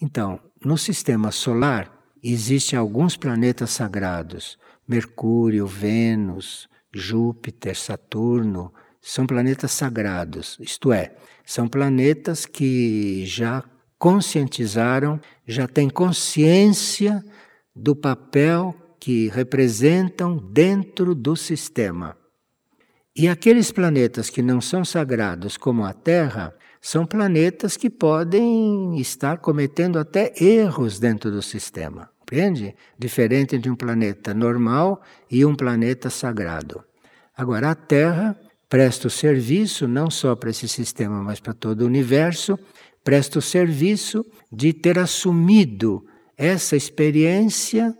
[0.00, 1.90] Então, no sistema solar
[2.22, 12.46] existem alguns planetas sagrados: Mercúrio, Vênus, Júpiter, Saturno, são planetas sagrados, isto é, são planetas
[12.46, 13.64] que já
[13.98, 17.24] conscientizaram, já têm consciência
[17.74, 22.16] do papel que representam dentro do sistema.
[23.16, 29.38] E aqueles planetas que não são sagrados, como a Terra, são planetas que podem estar
[29.38, 32.10] cometendo até erros dentro do sistema.
[32.20, 32.76] Compreende?
[32.96, 36.84] Diferente de um planeta normal e um planeta sagrado.
[37.36, 38.38] Agora, a Terra
[38.68, 42.56] presta o serviço não só para esse sistema, mas para todo o universo,
[43.02, 47.98] presta o serviço de ter assumido essa experiência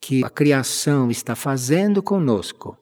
[0.00, 2.76] que a criação está fazendo conosco.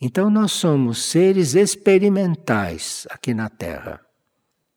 [0.00, 4.00] Então, nós somos seres experimentais aqui na Terra.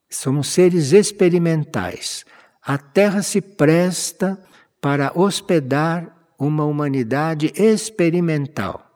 [0.10, 2.26] Somos seres experimentais.
[2.62, 4.42] A Terra se presta
[4.82, 8.88] para hospedar uma humanidade experimental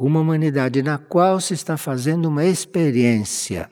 [0.00, 3.70] uma humanidade na qual se está fazendo uma experiência.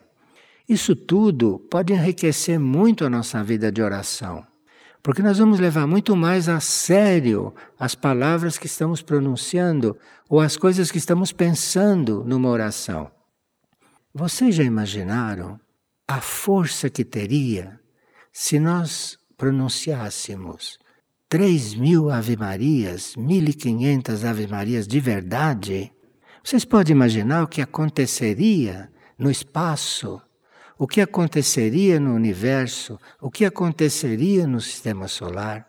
[0.68, 4.46] Isso tudo pode enriquecer muito a nossa vida de oração,
[5.02, 9.96] porque nós vamos levar muito mais a sério as palavras que estamos pronunciando
[10.28, 13.10] ou as coisas que estamos pensando numa oração.
[14.12, 15.58] Vocês já imaginaram
[16.06, 17.78] a força que teria
[18.32, 20.78] se nós pronunciássemos
[21.28, 25.92] três mil Ave-Marias, mil e quinhentas Ave-Marias de verdade?
[26.42, 30.20] Vocês podem imaginar o que aconteceria no espaço,
[30.78, 35.66] o que aconteceria no universo, o que aconteceria no sistema solar.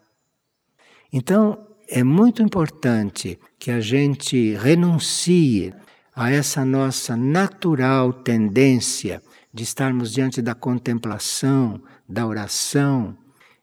[1.11, 5.73] Então, é muito importante que a gente renuncie
[6.15, 13.17] a essa nossa natural tendência de estarmos diante da contemplação, da oração,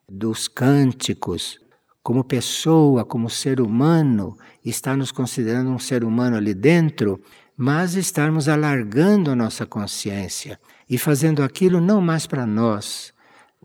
[0.09, 1.61] dos cânticos,
[2.03, 7.20] como pessoa, como ser humano, está nos considerando um ser humano ali dentro,
[7.57, 10.59] mas estarmos alargando a nossa consciência
[10.89, 13.12] e fazendo aquilo não mais para nós,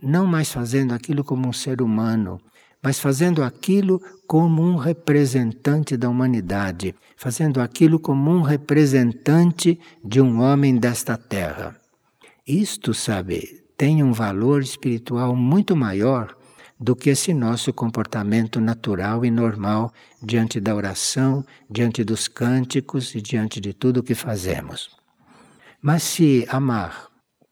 [0.02, 2.42] não mais fazendo aquilo como um ser humano,
[2.82, 10.42] mas fazendo aquilo como um representante da humanidade, fazendo aquilo como um representante de um
[10.42, 11.80] homem desta terra.
[12.48, 16.36] Isto, sabe, tem um valor espiritual muito maior
[16.80, 23.22] do que esse nosso comportamento natural e normal diante da oração, diante dos cânticos e
[23.22, 24.90] diante de tudo o que fazemos.
[25.80, 27.11] Mas se Amar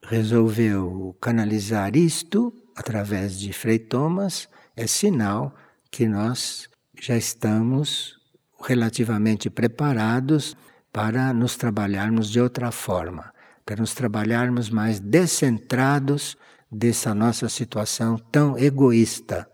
[0.10, 5.56] resolveu canalizar isto através de Frei Thomas, é sinal
[5.92, 6.68] que nós
[7.00, 8.18] já estamos
[8.60, 10.58] relativamente preparados
[10.92, 13.32] para nos trabalharmos de outra forma,
[13.64, 16.36] para nos trabalharmos mais descentrados
[16.72, 19.48] dessa nossa situação tão egoísta.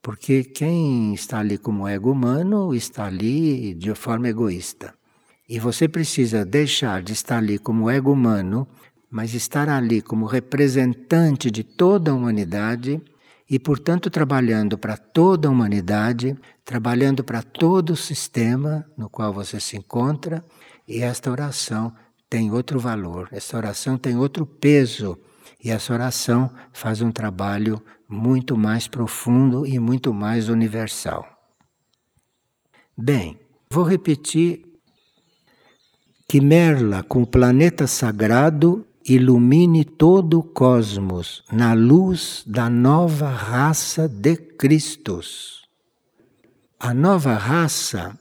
[0.00, 4.94] Porque quem está ali como ego humano está ali de forma egoísta.
[5.46, 8.66] E você precisa deixar de estar ali como ego humano,
[9.10, 13.00] mas estar ali como representante de toda a humanidade
[13.48, 19.58] e, portanto, trabalhando para toda a humanidade, trabalhando para todo o sistema no qual você
[19.58, 20.44] se encontra,
[20.86, 21.92] e esta oração
[22.28, 25.18] tem outro valor, esta oração tem outro peso
[25.62, 31.26] e essa oração faz um trabalho muito mais profundo e muito mais universal.
[32.96, 33.38] Bem,
[33.70, 34.62] vou repetir
[36.28, 44.08] que Merla, com o planeta sagrado, ilumine todo o cosmos na luz da nova raça
[44.08, 45.62] de Cristos.
[46.78, 48.18] A nova raça,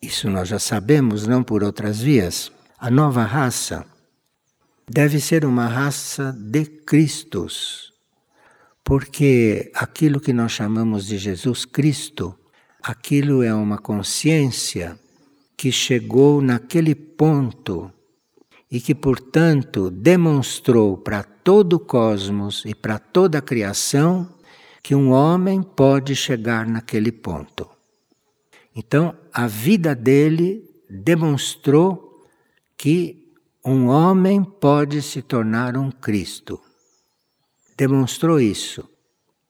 [0.00, 3.86] isso nós já sabemos, não por outras vias, a nova raça
[4.88, 7.92] deve ser uma raça de Cristos,
[8.84, 12.38] porque aquilo que nós chamamos de Jesus Cristo,
[12.82, 14.98] aquilo é uma consciência
[15.56, 17.90] que chegou naquele ponto
[18.74, 24.28] e que, portanto, demonstrou para todo o cosmos e para toda a criação
[24.82, 27.70] que um homem pode chegar naquele ponto.
[28.74, 32.26] Então, a vida dele demonstrou
[32.76, 33.32] que
[33.64, 36.60] um homem pode se tornar um Cristo.
[37.76, 38.90] Demonstrou isso.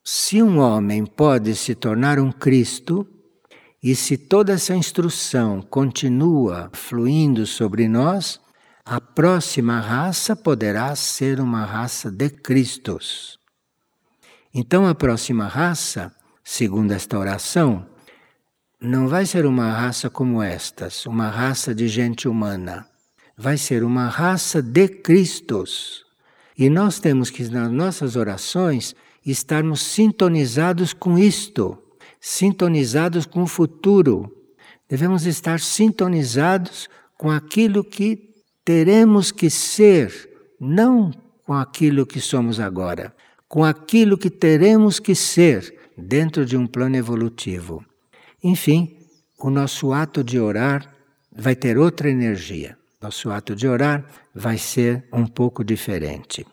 [0.03, 3.07] Se um homem pode se tornar um Cristo,
[3.81, 8.44] e se toda essa instrução continua fluindo sobre nós,
[8.87, 13.39] a próxima raça poderá ser uma raça de Cristos.
[14.53, 17.83] Então, a próxima raça, segundo esta oração,
[18.79, 22.87] não vai ser uma raça como estas, uma raça de gente humana.
[23.35, 26.05] Vai ser uma raça de Cristos.
[26.55, 31.75] E nós temos que, nas nossas orações, estarmos sintonizados com isto,
[32.21, 34.31] sintonizados com o futuro.
[34.87, 38.34] Devemos estar sintonizados com aquilo que
[38.65, 40.11] teremos que ser,
[40.59, 41.11] não
[41.45, 43.15] com aquilo que somos agora,
[43.47, 47.85] com aquilo que teremos que ser dentro de um plano evolutivo.
[48.43, 48.97] Enfim,
[49.39, 50.91] o nosso ato de orar
[51.31, 52.75] vai ter outra energia.
[52.99, 54.03] Nosso ato de orar
[54.33, 56.45] vai ser um pouco diferente.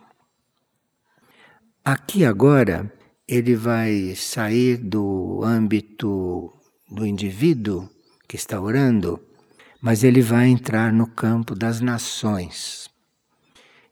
[1.82, 2.92] Aqui agora,
[3.26, 6.52] ele vai sair do âmbito
[6.90, 7.88] do indivíduo
[8.28, 9.18] que está orando,
[9.82, 12.88] mas ele vai entrar no campo das nações.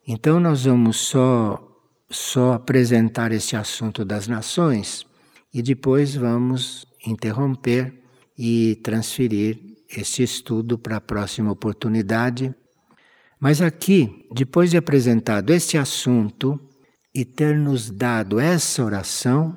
[0.07, 1.67] Então nós vamos só
[2.09, 5.07] só apresentar esse assunto das nações
[5.55, 8.03] e depois vamos interromper
[8.37, 12.55] e transferir esse estudo para a próxima oportunidade.
[13.39, 16.59] Mas aqui, depois de apresentado este assunto
[17.15, 19.57] e ter nos dado essa oração,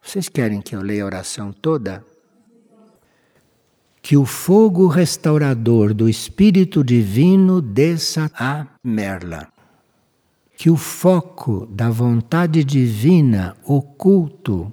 [0.00, 2.04] vocês querem que eu leia a oração toda?
[4.02, 9.48] Que o fogo restaurador do Espírito Divino desça a Merla.
[10.56, 14.70] Que o foco da vontade divina oculto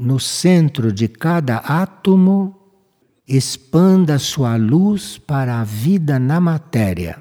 [0.00, 2.56] no centro de cada átomo,
[3.28, 7.18] expanda sua luz para a vida na matéria.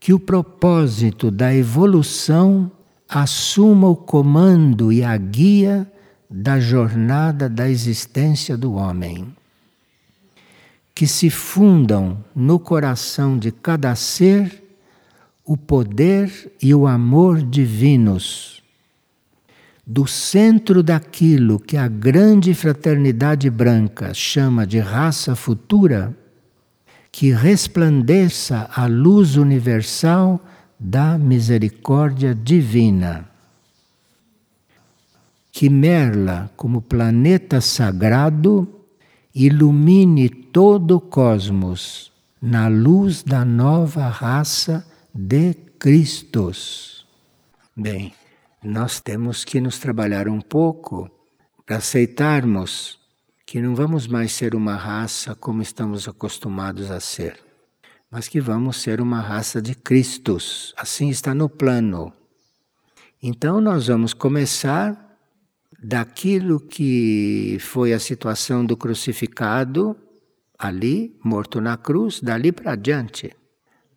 [0.00, 2.72] Que o propósito da evolução
[3.06, 5.86] assuma o comando e a guia
[6.30, 9.36] da jornada da existência do homem.
[10.98, 14.64] Que se fundam no coração de cada ser
[15.44, 18.64] o poder e o amor divinos
[19.86, 26.12] do centro daquilo que a grande fraternidade branca chama de raça futura,
[27.12, 30.44] que resplandeça a luz universal
[30.80, 33.24] da misericórdia divina.
[35.52, 38.66] Que Merla, como planeta sagrado,
[39.32, 47.06] ilumine todo o cosmos na luz da nova raça de Cristos.
[47.76, 48.12] Bem,
[48.62, 51.10] nós temos que nos trabalhar um pouco
[51.66, 52.98] para aceitarmos
[53.46, 57.38] que não vamos mais ser uma raça como estamos acostumados a ser,
[58.10, 60.74] mas que vamos ser uma raça de Cristos.
[60.76, 62.12] Assim está no plano.
[63.22, 65.16] Então nós vamos começar
[65.82, 69.96] daquilo que foi a situação do crucificado,
[70.58, 73.32] ali, morto na cruz, dali para diante.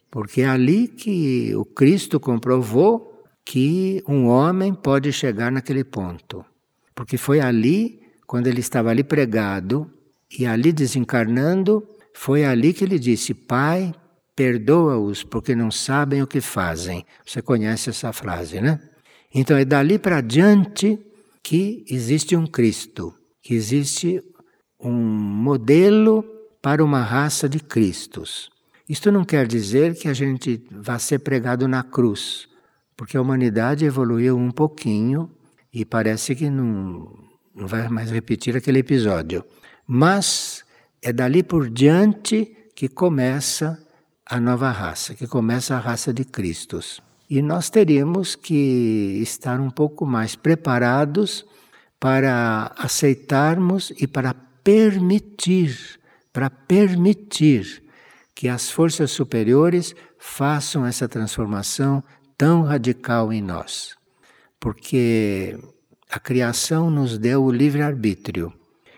[0.10, 6.46] Porque é ali que o Cristo comprovou que um homem pode chegar naquele ponto.
[6.94, 9.90] Porque foi ali, quando ele estava ali pregado
[10.38, 13.94] e ali desencarnando, foi ali que ele disse: Pai,
[14.36, 17.06] perdoa-os porque não sabem o que fazem.
[17.26, 18.80] Você conhece essa frase, né?
[19.34, 21.00] Então é dali para diante
[21.42, 24.22] que existe um Cristo, que existe
[24.80, 26.24] um modelo
[26.62, 28.50] para uma raça de Cristos.
[28.88, 32.48] Isto não quer dizer que a gente vá ser pregado na cruz,
[32.96, 35.32] porque a humanidade evoluiu um pouquinho
[35.74, 37.12] e parece que não,
[37.56, 39.44] não vai mais repetir aquele episódio.
[39.88, 40.64] Mas
[41.02, 43.82] é dali por diante que começa
[44.26, 47.02] a nova raça, que começa a raça de Cristos.
[47.30, 51.46] E nós teríamos que estar um pouco mais preparados
[52.00, 54.34] para aceitarmos e para
[54.64, 56.00] permitir,
[56.34, 57.84] para permitir
[58.34, 62.04] que as forças superiores façam essa transformação
[62.38, 63.96] tão radical em nós.
[64.60, 65.58] Porque
[66.10, 68.54] a criação nos deu o livre-arbítrio.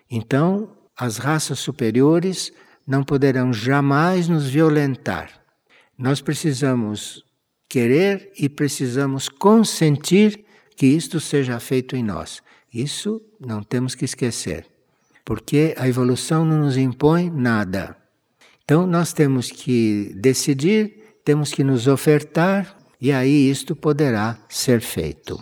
[0.09, 2.51] Então, as raças superiores
[2.87, 5.29] não poderão jamais nos violentar.
[5.97, 7.23] Nós precisamos
[7.69, 12.41] querer e precisamos consentir que isto seja feito em nós.
[12.73, 14.67] Isso não temos que esquecer,
[15.25, 17.95] porque a evolução não nos impõe nada.
[18.63, 25.41] Então nós temos que decidir, temos que nos ofertar e aí isto poderá ser feito.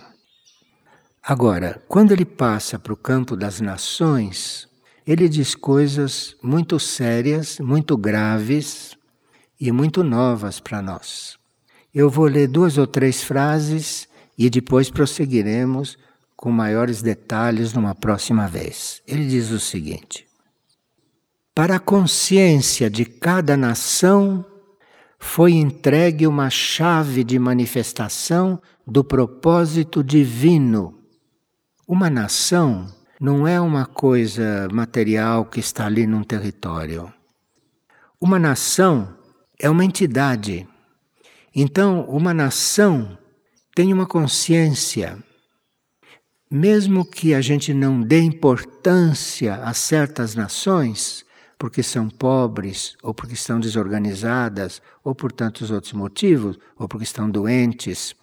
[1.23, 4.67] Agora, quando ele passa para o campo das nações,
[5.05, 8.97] ele diz coisas muito sérias, muito graves
[9.59, 11.37] e muito novas para nós.
[11.93, 14.07] Eu vou ler duas ou três frases
[14.37, 15.97] e depois prosseguiremos
[16.41, 19.03] com maiores detalhes numa próxima vez.
[19.07, 20.27] Ele diz o seguinte:
[21.53, 24.43] Para a consciência de cada nação
[25.19, 30.97] foi entregue uma chave de manifestação do propósito divino.
[31.87, 37.13] Uma nação não é uma coisa material que está ali num território.
[38.19, 39.15] Uma nação
[39.59, 40.67] é uma entidade.
[41.53, 43.15] Então, uma nação
[43.75, 45.19] tem uma consciência.
[46.53, 51.25] Mesmo que a gente não dê importância a certas nações,
[51.57, 57.29] porque são pobres, ou porque estão desorganizadas, ou por tantos outros motivos, ou porque estão
[57.29, 58.13] doentes,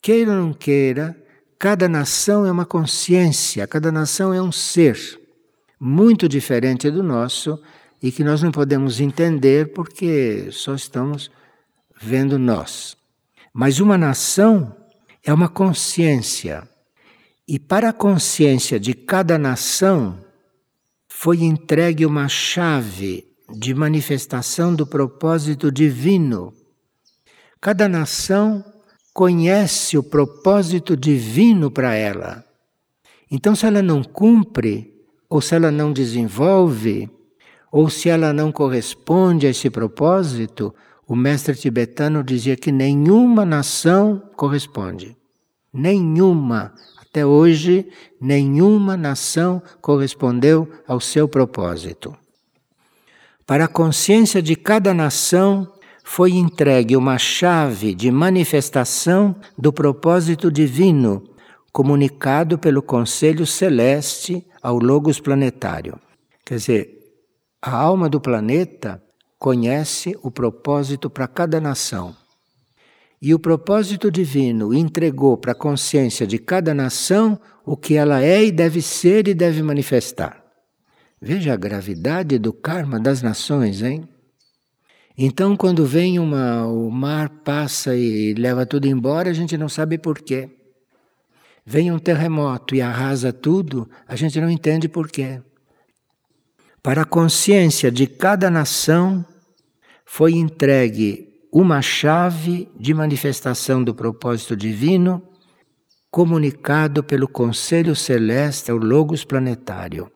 [0.00, 1.14] queira ou não queira,
[1.58, 4.98] cada nação é uma consciência, cada nação é um ser
[5.78, 7.60] muito diferente do nosso
[8.02, 11.30] e que nós não podemos entender porque só estamos
[12.00, 12.96] vendo nós.
[13.52, 14.74] Mas uma nação
[15.22, 16.71] é uma consciência.
[17.46, 20.18] E para a consciência de cada nação,
[21.08, 26.52] foi entregue uma chave de manifestação do propósito divino.
[27.60, 28.64] Cada nação
[29.12, 32.44] conhece o propósito divino para ela.
[33.30, 34.92] Então, se ela não cumpre,
[35.28, 37.10] ou se ela não desenvolve,
[37.70, 40.74] ou se ela não corresponde a esse propósito,
[41.06, 45.16] o mestre tibetano dizia que nenhuma nação corresponde.
[45.72, 46.74] Nenhuma
[47.12, 47.86] até hoje,
[48.18, 52.16] nenhuma nação correspondeu ao seu propósito.
[53.46, 55.70] Para a consciência de cada nação
[56.02, 61.22] foi entregue uma chave de manifestação do propósito divino,
[61.70, 66.00] comunicado pelo Conselho Celeste ao Logos Planetário.
[66.46, 66.98] Quer dizer,
[67.60, 69.02] a alma do planeta
[69.38, 72.16] conhece o propósito para cada nação.
[73.22, 78.44] E o propósito divino entregou para a consciência de cada nação o que ela é
[78.44, 80.42] e deve ser e deve manifestar.
[81.20, 84.08] Veja a gravidade do karma das nações, hein?
[85.16, 89.98] Então, quando vem uma, o mar passa e leva tudo embora, a gente não sabe
[89.98, 90.50] por quê.
[91.64, 95.40] Vem um terremoto e arrasa tudo, a gente não entende por quê.
[96.82, 99.24] Para a consciência de cada nação
[100.04, 105.22] foi entregue uma chave de manifestação do propósito divino
[106.10, 110.10] comunicado pelo Conselho Celeste ao Logos Planetário.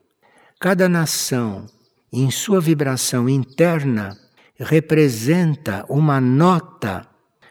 [0.59, 1.67] Cada nação,
[2.11, 4.17] em sua vibração interna,
[4.59, 7.07] representa uma nota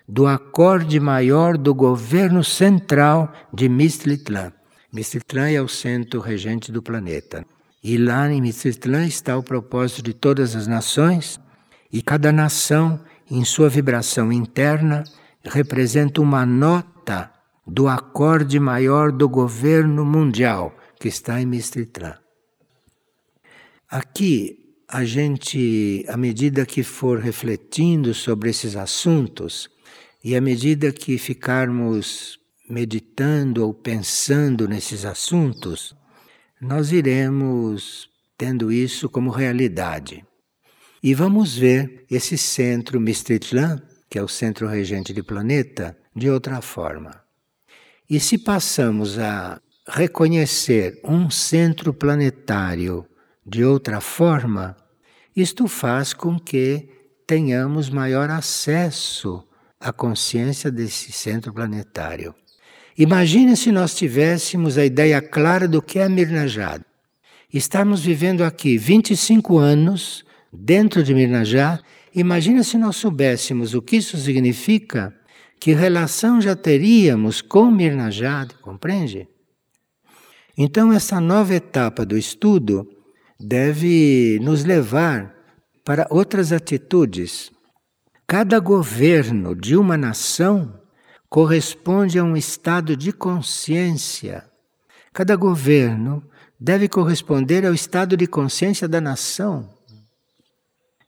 [0.07, 4.51] do acorde maior do governo central de Mistlitlã.
[4.91, 7.45] Mistlitlã é o centro regente do planeta.
[7.83, 11.39] E lá em Mistlitlã está o propósito de todas as nações,
[11.91, 15.03] e cada nação em sua vibração interna,
[15.43, 17.31] representa uma nota
[17.65, 22.15] do acorde maior do governo mundial que está em Mistritran.
[23.89, 29.69] Aqui, a gente, à medida que for refletindo sobre esses assuntos,
[30.23, 35.95] e à medida que ficarmos meditando ou pensando nesses assuntos,
[36.59, 40.24] nós iremos tendo isso como realidade.
[41.05, 43.79] E vamos ver esse centro Mistritlan,
[44.09, 47.21] que é o centro regente do planeta, de outra forma.
[48.09, 53.05] E se passamos a reconhecer um centro planetário
[53.45, 54.75] de outra forma,
[55.35, 56.89] isto faz com que
[57.27, 59.47] tenhamos maior acesso
[59.79, 62.33] à consciência desse centro planetário.
[62.97, 66.81] Imagine se nós tivéssemos a ideia clara do que é Mirnajad.
[67.53, 70.24] Estamos vivendo aqui 25 anos
[70.55, 71.79] dentro de Mirnajá,
[72.13, 75.13] imagina se nós soubéssemos o que isso significa,
[75.59, 79.27] que relação já teríamos com Mirnajá, compreende?
[80.57, 82.87] Então, essa nova etapa do estudo
[83.39, 85.35] deve nos levar
[85.83, 87.51] para outras atitudes.
[88.25, 90.79] Cada governo de uma nação
[91.29, 94.45] corresponde a um estado de consciência.
[95.13, 96.23] Cada governo
[96.59, 99.74] deve corresponder ao estado de consciência da nação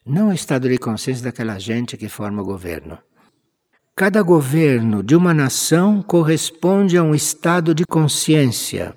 [0.08, 2.98] não o estado de consciência daquela gente que forma o governo.
[3.96, 8.96] Cada governo de uma nação corresponde a um estado de consciência,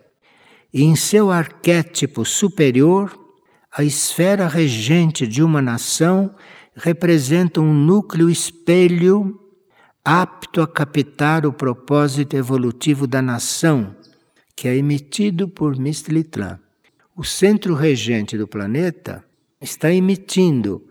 [0.72, 3.18] e em seu arquétipo superior,
[3.72, 6.34] a esfera regente de uma nação
[6.74, 9.40] representa um núcleo espelho
[10.04, 13.96] apto a captar o propósito evolutivo da nação,
[14.54, 16.58] que é emitido por Mistlitlã.
[17.16, 19.24] O centro regente do planeta
[19.60, 20.89] está emitindo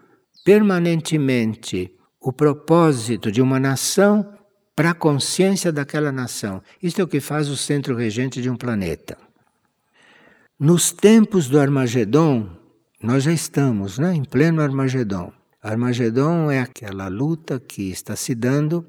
[0.50, 4.34] permanentemente o propósito de uma nação
[4.76, 6.60] para a consciência daquela nação.
[6.82, 9.16] Isto é o que faz o centro regente de um planeta.
[10.60, 12.50] Nos tempos do Armagedon,
[13.00, 15.32] nós já estamos né, em pleno Armagedon.
[15.62, 18.84] Armagedon é aquela luta que está se dando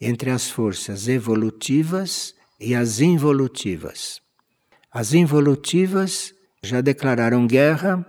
[0.00, 4.20] entre as forças evolutivas e as involutivas.
[4.90, 8.04] As involutivas já declararam guerra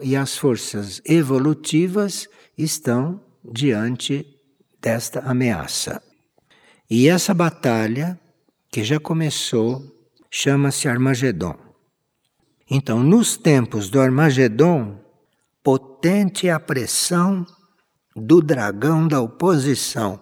[0.00, 4.26] e as forças evolutivas estão diante
[4.80, 6.02] desta ameaça.
[6.88, 8.18] E essa batalha,
[8.70, 9.82] que já começou,
[10.30, 11.56] chama-se Armagedon.
[12.70, 14.98] Então, nos tempos do Armagedon,
[15.62, 17.46] potente é a pressão
[18.14, 20.20] do dragão da oposição.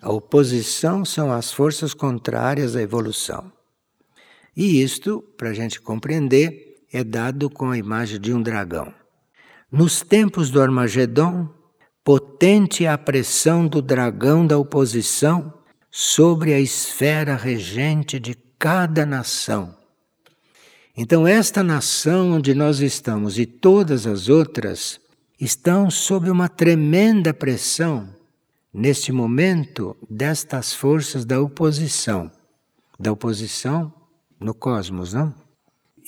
[0.00, 3.52] A oposição são as forças contrárias à evolução.
[4.56, 8.92] E isto, para a gente compreender, é dado com a imagem de um dragão.
[9.70, 11.48] Nos tempos do Armagedon,
[12.02, 15.52] potente é a pressão do dragão da oposição
[15.90, 19.76] sobre a esfera regente de cada nação.
[20.96, 25.00] Então, esta nação onde nós estamos e todas as outras
[25.40, 28.08] estão sob uma tremenda pressão
[28.72, 32.30] neste momento destas forças da oposição.
[32.98, 33.92] Da oposição
[34.40, 35.47] no cosmos, não?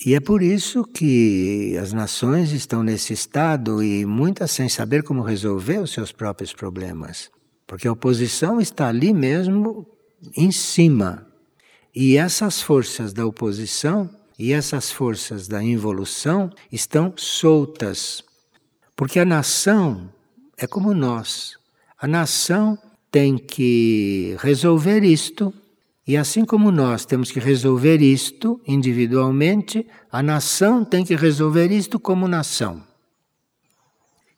[0.04, 5.20] E é por isso que as nações estão nesse estado e muitas sem saber como
[5.20, 7.30] resolver os seus próprios problemas.
[7.66, 9.86] Porque a oposição está ali mesmo
[10.34, 11.26] em cima.
[11.94, 18.24] E essas forças da oposição e essas forças da involução estão soltas.
[18.96, 20.10] Porque a nação
[20.56, 21.58] é como nós.
[21.98, 22.78] A nação
[23.10, 25.52] tem que resolver isto
[26.10, 32.00] e assim como nós temos que resolver isto individualmente, a nação tem que resolver isto
[32.00, 32.82] como nação.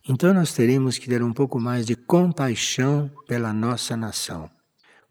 [0.06, 4.50] Então nós teremos que ter um pouco mais de compaixão pela nossa nação,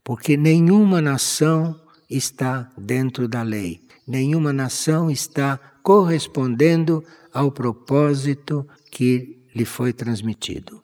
[0.04, 7.04] porque nenhuma nação está dentro da lei, nenhuma nação está correspondendo
[7.34, 10.80] ao propósito que lhe foi transmitido.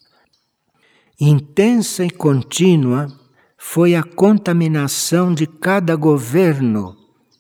[1.19, 3.26] Intensa e contínua
[3.70, 6.95] foi a contaminação de cada governo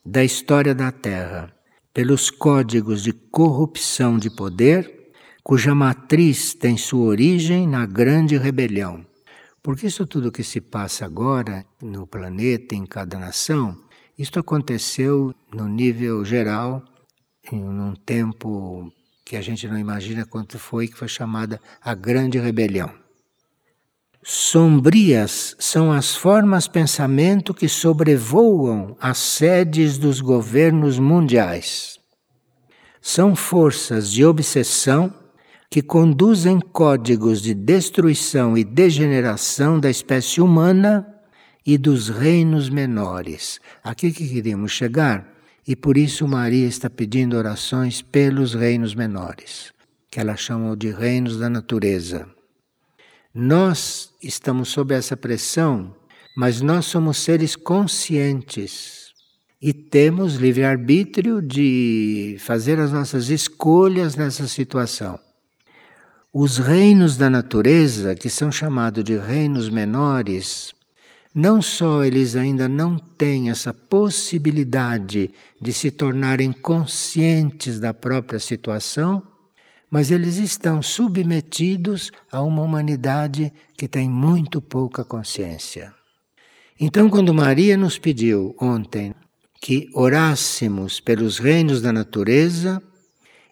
[0.05, 1.53] da história da Terra
[1.93, 9.05] pelos códigos de corrupção de poder, cuja matriz tem sua origem na grande rebelião.
[9.63, 13.77] Porque isso tudo que se passa agora no planeta, em cada nação,
[14.19, 16.83] isto aconteceu no nível geral,
[17.49, 18.91] em um tempo
[19.25, 23.06] que a gente não imagina quanto foi, que foi chamada a Grande Rebelião.
[24.29, 31.97] Sombrias são as formas pensamento que sobrevoam as sedes dos governos mundiais.
[33.01, 35.13] São forças de obsessão
[35.71, 41.07] que conduzem códigos de destruição e degeneração da espécie humana
[41.65, 43.61] e dos reinos menores.
[43.81, 45.25] Aqui que queríamos chegar,
[45.65, 49.71] e por isso Maria está pedindo orações pelos reinos menores,
[50.11, 52.36] que ela chama de reinos da natureza.
[53.33, 55.95] Nós estamos sob essa pressão,
[56.35, 59.07] mas nós somos seres conscientes
[59.61, 65.19] e temos livre-arbítrio de fazer as nossas escolhas nessa situação.
[66.31, 70.73] Os reinos da natureza, que são chamados de reinos menores,
[71.33, 79.23] não só eles ainda não têm essa possibilidade de se tornarem conscientes da própria situação,
[79.89, 85.93] mas eles estão submetidos a uma humanidade que tem muito pouca consciência.
[86.79, 89.15] Então, quando Maria nos pediu ontem
[89.59, 92.81] que orássemos pelos reinos da natureza,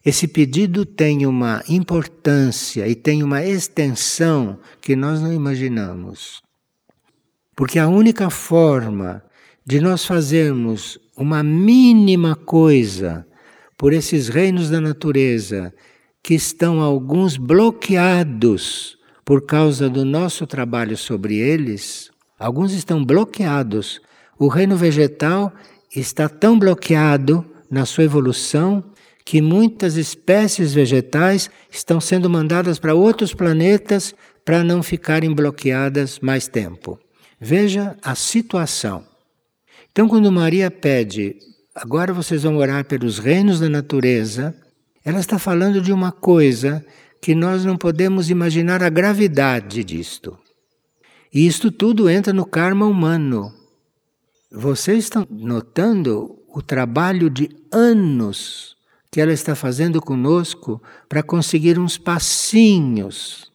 [0.05, 6.43] esse pedido tem uma importância e tem uma extensão que nós não imaginamos.
[7.55, 9.23] Porque a única forma
[9.65, 13.25] de nós fazermos uma mínima coisa
[13.75, 15.73] por esses reinos da natureza
[16.25, 22.09] que estão alguns bloqueados por causa do nosso trabalho sobre eles.
[22.39, 24.01] Alguns estão bloqueados.
[24.35, 25.53] O reino vegetal
[25.95, 28.83] está tão bloqueado na sua evolução
[29.23, 36.47] que muitas espécies vegetais estão sendo mandadas para outros planetas para não ficarem bloqueadas mais
[36.47, 36.99] tempo.
[37.39, 39.05] Veja a situação.
[39.91, 41.35] Então, quando Maria pede,
[41.75, 44.55] agora vocês vão orar pelos reinos da natureza,
[45.05, 46.83] ela está falando de uma coisa
[47.21, 50.35] que nós não podemos imaginar a gravidade disto.
[51.31, 53.53] E isto tudo entra no karma humano.
[54.51, 58.75] Vocês estão notando o trabalho de anos
[59.11, 63.51] que ela está fazendo conosco para conseguir uns passinhos.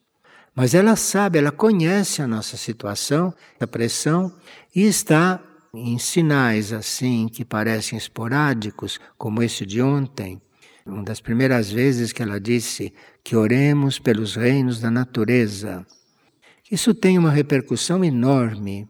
[0.55, 4.33] Mas ela sabe, ela conhece a nossa situação, a pressão,
[4.75, 5.41] e está
[5.75, 10.41] em sinais assim que parecem esporádicos, como esse de ontem,
[10.87, 15.87] uma das primeiras vezes que ela disse que oremos pelos reinos da natureza.
[16.71, 18.89] Isso tem uma repercussão enorme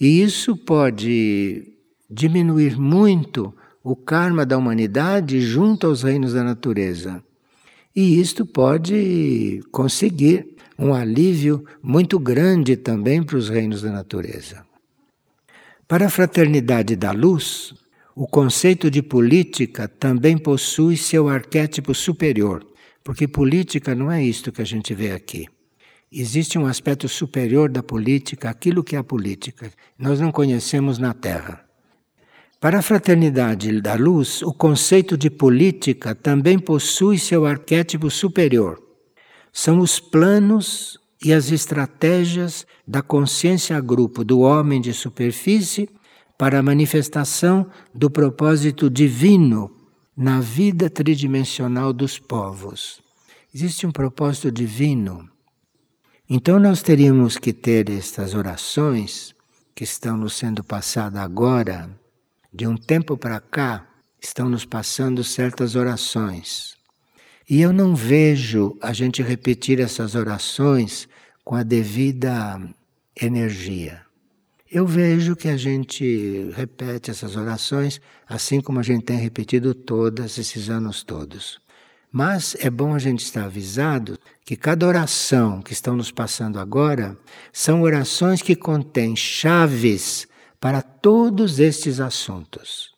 [0.00, 1.74] e isso pode
[2.10, 7.22] diminuir muito o karma da humanidade junto aos reinos da natureza.
[7.94, 14.64] E isto pode conseguir um alívio muito grande também para os reinos da natureza.
[15.88, 17.74] Para a fraternidade da luz,
[18.20, 22.66] o conceito de política também possui seu arquétipo superior,
[23.04, 25.46] porque política não é isto que a gente vê aqui.
[26.10, 31.14] Existe um aspecto superior da política, aquilo que é a política, nós não conhecemos na
[31.14, 31.64] Terra.
[32.60, 38.82] Para a fraternidade da luz, o conceito de política também possui seu arquétipo superior.
[39.52, 45.88] São os planos e as estratégias da consciência grupo do homem de superfície
[46.38, 49.70] para a manifestação do propósito divino
[50.16, 53.00] na vida tridimensional dos povos.
[53.52, 55.28] Existe um propósito divino.
[56.30, 59.34] Então nós teríamos que ter estas orações
[59.74, 61.90] que estão nos sendo passadas agora
[62.52, 63.86] de um tempo para cá,
[64.20, 66.76] estão nos passando certas orações.
[67.48, 71.08] E eu não vejo a gente repetir essas orações
[71.44, 72.60] com a devida
[73.20, 74.07] energia.
[74.70, 80.36] Eu vejo que a gente repete essas orações assim como a gente tem repetido todas
[80.36, 81.58] esses anos todos.
[82.12, 87.16] Mas é bom a gente estar avisado que cada oração que estão nos passando agora
[87.50, 90.28] são orações que contêm chaves
[90.60, 92.92] para todos estes assuntos.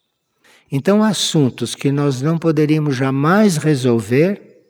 [0.72, 4.60] Então, assuntos que nós não poderíamos jamais resolver,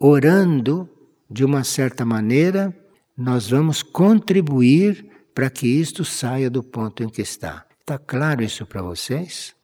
[0.00, 0.88] orando
[1.30, 2.74] de uma certa maneira,
[3.16, 7.66] nós vamos contribuir para que isto saia do ponto em que está.
[7.80, 9.54] Está claro isso para vocês?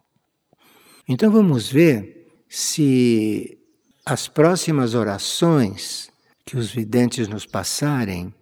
[1.09, 3.59] Então vamos ver se
[4.05, 6.11] as próximas orações
[6.45, 8.35] que os videntes nos passarem,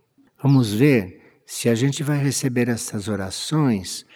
[0.43, 4.07] vamos ver se a gente vai receber essas orações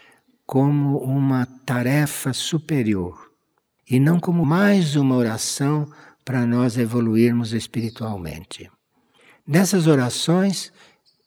[0.46, 3.30] como uma tarefa superior
[3.88, 5.90] e não como mais uma oração
[6.24, 8.70] para nós evoluirmos espiritualmente.
[9.46, 10.72] Nessas orações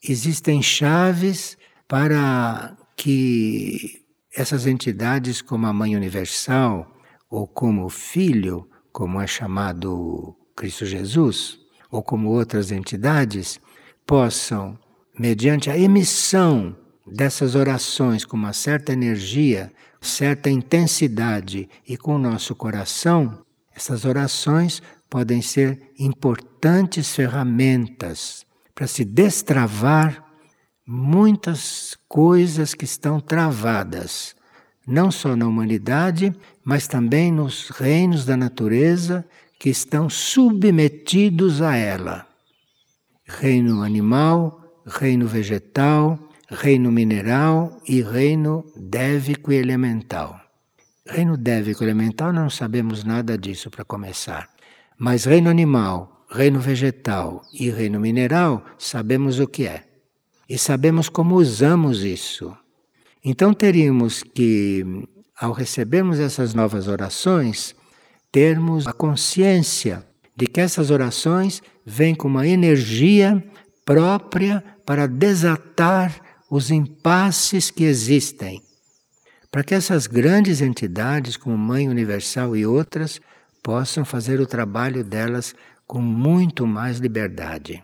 [0.03, 1.57] existem chaves
[1.87, 4.03] para que
[4.35, 6.91] essas entidades, como a Mãe Universal
[7.29, 11.59] ou como o Filho, como é chamado Cristo Jesus,
[11.91, 13.59] ou como outras entidades,
[14.05, 14.77] possam,
[15.17, 16.75] mediante a emissão
[17.05, 19.71] dessas orações com uma certa energia,
[20.01, 23.43] certa intensidade e com o nosso coração,
[23.75, 30.24] essas orações podem ser importantes ferramentas para se destravar
[30.85, 34.35] muitas coisas que estão travadas,
[34.85, 36.33] não só na humanidade,
[36.63, 39.25] mas também nos reinos da natureza
[39.59, 42.27] que estão submetidos a ela.
[43.25, 50.39] Reino animal, reino vegetal, reino mineral e reino dévico e elemental.
[51.07, 54.49] Reino dévico e elemental não sabemos nada disso para começar.
[54.97, 59.94] Mas reino animal, reino vegetal e reino mineral sabemos o que é.
[60.47, 62.55] E sabemos como usamos isso.
[63.23, 64.85] Então teríamos que,
[65.35, 67.75] ao recebermos essas novas orações,
[68.31, 73.43] termos a consciência de que essas orações vêm com uma energia
[73.83, 78.61] própria para desatar os impasses que existem,
[79.49, 83.19] para que essas grandes entidades, como Mãe Universal e outras,
[83.63, 85.55] possam fazer o trabalho delas
[85.87, 87.83] com muito mais liberdade.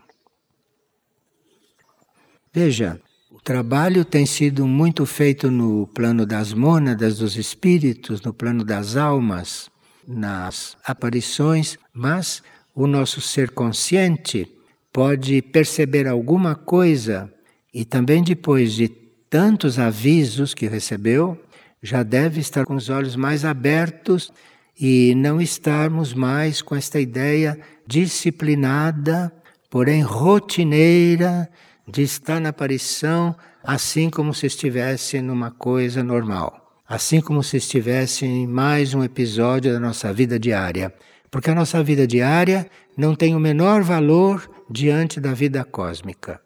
[2.53, 2.99] Veja,
[3.31, 8.97] o trabalho tem sido muito feito no plano das mônadas, dos espíritos, no plano das
[8.97, 9.71] almas,
[10.05, 12.43] nas aparições, mas
[12.75, 14.51] o nosso ser consciente
[14.91, 17.33] pode perceber alguma coisa
[17.73, 18.89] e também depois de
[19.29, 21.41] tantos avisos que recebeu,
[21.81, 24.29] já deve estar com os olhos mais abertos
[24.77, 29.31] e não estarmos mais com esta ideia disciplinada,
[29.69, 31.49] porém rotineira,
[31.87, 38.25] de estar na aparição assim como se estivesse numa coisa normal, assim como se estivesse
[38.25, 40.93] em mais um episódio da nossa vida diária.
[41.29, 46.41] Porque a nossa vida diária não tem o menor valor diante da vida cósmica.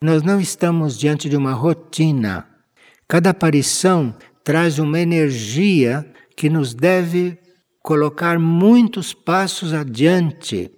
[0.00, 2.46] Nós não estamos diante de uma rotina.
[3.06, 6.04] Cada aparição traz uma energia
[6.36, 7.38] que nos deve
[7.82, 10.70] colocar muitos passos adiante.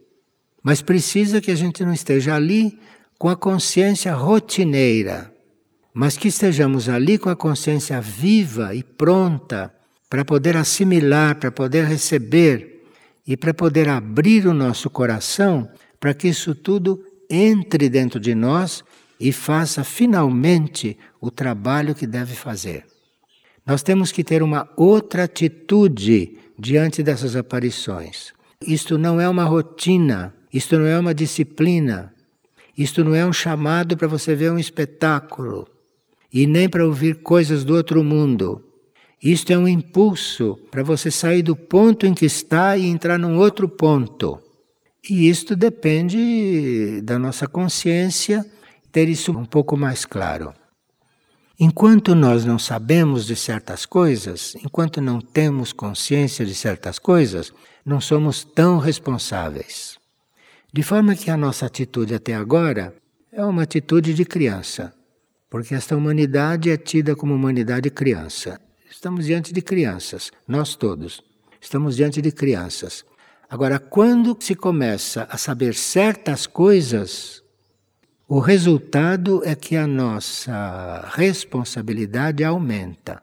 [0.63, 2.79] Mas precisa que a gente não esteja ali
[3.25, 5.33] com a consciência rotineira,
[5.95, 9.75] mas que estejamos ali com a consciência viva e pronta
[10.11, 12.85] para poder assimilar, para poder receber
[13.27, 15.67] e para poder abrir o nosso coração
[15.99, 18.85] para que isso tudo entre dentro de nós
[19.19, 22.85] e faça finalmente o trabalho que deve fazer.
[23.65, 28.35] Nós temos que ter uma outra atitude diante dessas aparições.
[28.61, 32.14] Isto não é uma rotina, isto não é uma disciplina,
[32.77, 35.69] isto não é um chamado para você ver um espetáculo
[36.33, 38.63] e nem para ouvir coisas do outro mundo.
[39.23, 43.39] Isto é um impulso para você sair do ponto em que está e entrar num
[43.39, 44.39] outro ponto.
[45.09, 48.45] E isto depende da nossa consciência
[48.91, 50.53] ter isso um pouco mais claro.
[51.59, 57.53] Enquanto nós não sabemos de certas coisas, enquanto não temos consciência de certas coisas,
[57.85, 59.99] não somos tão responsáveis.
[60.75, 62.93] De forma que a nossa atitude até agora
[63.31, 64.93] é uma atitude de criança,
[65.49, 68.61] porque esta humanidade é tida como humanidade criança.
[68.91, 71.23] Estamos diante de crianças, nós todos.
[71.61, 73.05] Estamos diante de crianças.
[73.49, 77.41] Agora, quando se começa a saber certas coisas,
[78.27, 83.23] o resultado é que a nossa responsabilidade aumenta.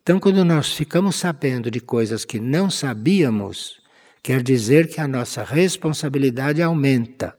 [0.00, 3.84] Então, quando nós ficamos sabendo de coisas que não sabíamos,
[4.26, 7.38] quer dizer que a nossa responsabilidade aumenta.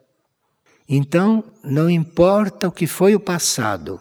[0.88, 4.00] Então, não importa o que foi o passado,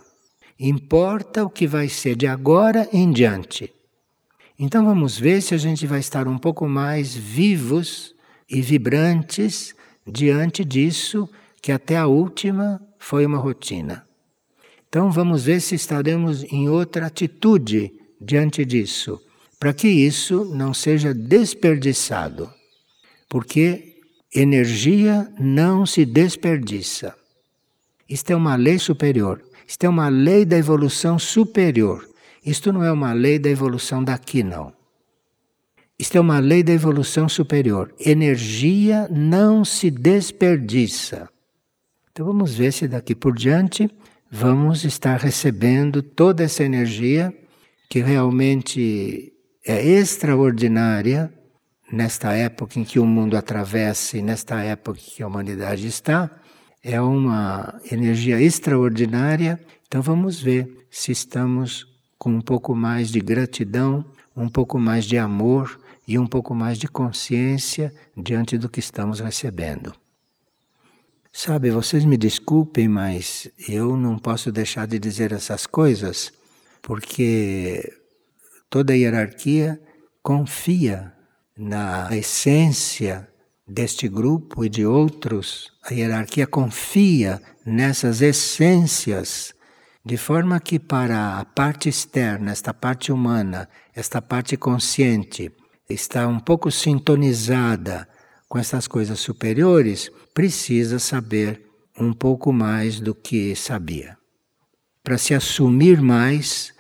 [0.57, 3.75] importa o que vai ser de agora em diante.
[4.57, 8.15] Então, vamos ver se a gente vai estar um pouco mais vivos
[8.49, 9.75] e vibrantes
[10.07, 11.29] diante disso,
[11.61, 14.07] que até a última foi uma rotina.
[14.89, 19.21] Então, vamos ver se estaremos em outra atitude diante disso,
[19.59, 22.55] para que isso não seja desperdiçado
[23.29, 23.97] porque
[24.35, 27.15] energia não se desperdiça.
[28.09, 29.43] Isto é uma lei superior.
[29.67, 32.09] Isto é uma lei da evolução superior.
[32.45, 34.73] Isto não é uma lei da evolução daqui, não.
[35.99, 37.93] Isto é uma lei da evolução superior.
[37.99, 41.29] Energia não se desperdiça.
[42.13, 43.91] Então vamos ver se daqui por diante
[44.31, 47.35] vamos estar recebendo toda essa energia
[47.89, 49.33] que realmente
[49.65, 51.33] é extraordinária
[51.91, 56.31] nesta época em que o mundo atravessa e nesta época em que a humanidade está,
[56.83, 59.61] é uma energia extraordinária.
[59.87, 61.87] Então vamos ver se estamos
[62.19, 64.05] com um pouco mais de gratidão,
[64.37, 69.21] um pouco mais de amor e um pouco mais de consciência diante do que estamos
[69.21, 69.95] recebendo.
[71.33, 76.33] Sabe, vocês me desculpem, mas eu não posso deixar de dizer essas coisas,
[76.81, 77.93] porque
[78.71, 79.79] toda a hierarquia
[80.23, 81.13] confia
[81.57, 83.27] na essência
[83.67, 89.55] deste grupo e de outros, a hierarquia confia nessas essências,
[90.05, 95.51] de forma que para a parte externa, esta parte humana, esta parte consciente,
[95.89, 98.07] está um pouco sintonizada
[98.49, 101.67] com essas coisas superiores, precisa saber
[101.99, 104.17] um pouco mais do que sabia.
[105.03, 106.73] Para se assumir mais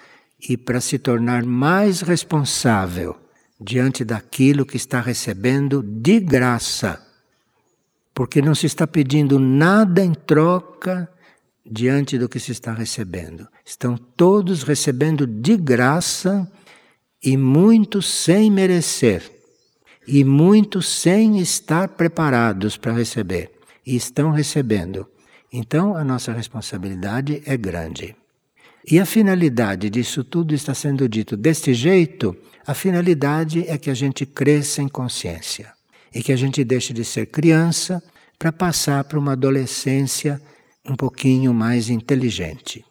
[0.49, 3.26] e para se tornar mais responsável
[3.61, 7.03] diante daquilo que está recebendo de graça.
[8.15, 11.09] Porque não se está pedindo nada em troca
[11.65, 13.49] diante do que se está recebendo.
[13.65, 16.51] Estão todos recebendo de graça
[17.23, 19.23] e muitos sem merecer,
[20.07, 23.51] e muitos sem estar preparados para receber,
[23.85, 25.07] e estão recebendo.
[25.53, 28.15] Então a nossa responsabilidade é grande.
[28.89, 32.37] E a finalidade disso tudo está sendo dito deste jeito
[32.67, 35.73] a finalidade é que a gente cresça em consciência
[36.13, 38.03] e que a gente deixe de ser criança
[38.39, 40.41] para passar para uma adolescência
[40.85, 42.85] um pouquinho mais inteligente.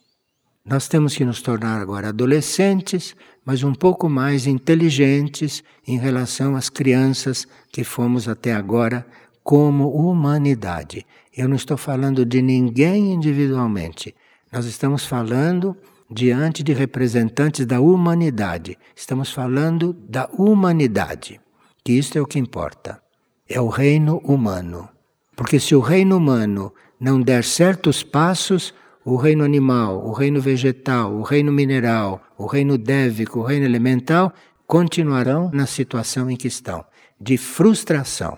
[0.64, 6.68] Nós temos que nos tornar agora adolescentes, mas um pouco mais inteligentes em relação às
[6.68, 9.06] crianças que fomos até agora
[9.44, 11.06] como humanidade.
[11.36, 14.14] Eu não estou falando de ninguém individualmente.
[14.50, 15.76] Nós estamos falando
[16.10, 18.78] diante de representantes da humanidade.
[18.94, 21.40] Estamos falando da humanidade,
[21.84, 23.00] que isto é o que importa.
[23.48, 24.88] É o reino humano.
[25.36, 28.74] Porque se o reino humano não der certos passos,
[29.04, 34.32] o reino animal, o reino vegetal, o reino mineral, o reino dévico, o reino elemental
[34.66, 36.84] continuarão na situação em que estão,
[37.20, 38.36] de frustração.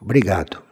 [0.00, 0.67] Obrigado.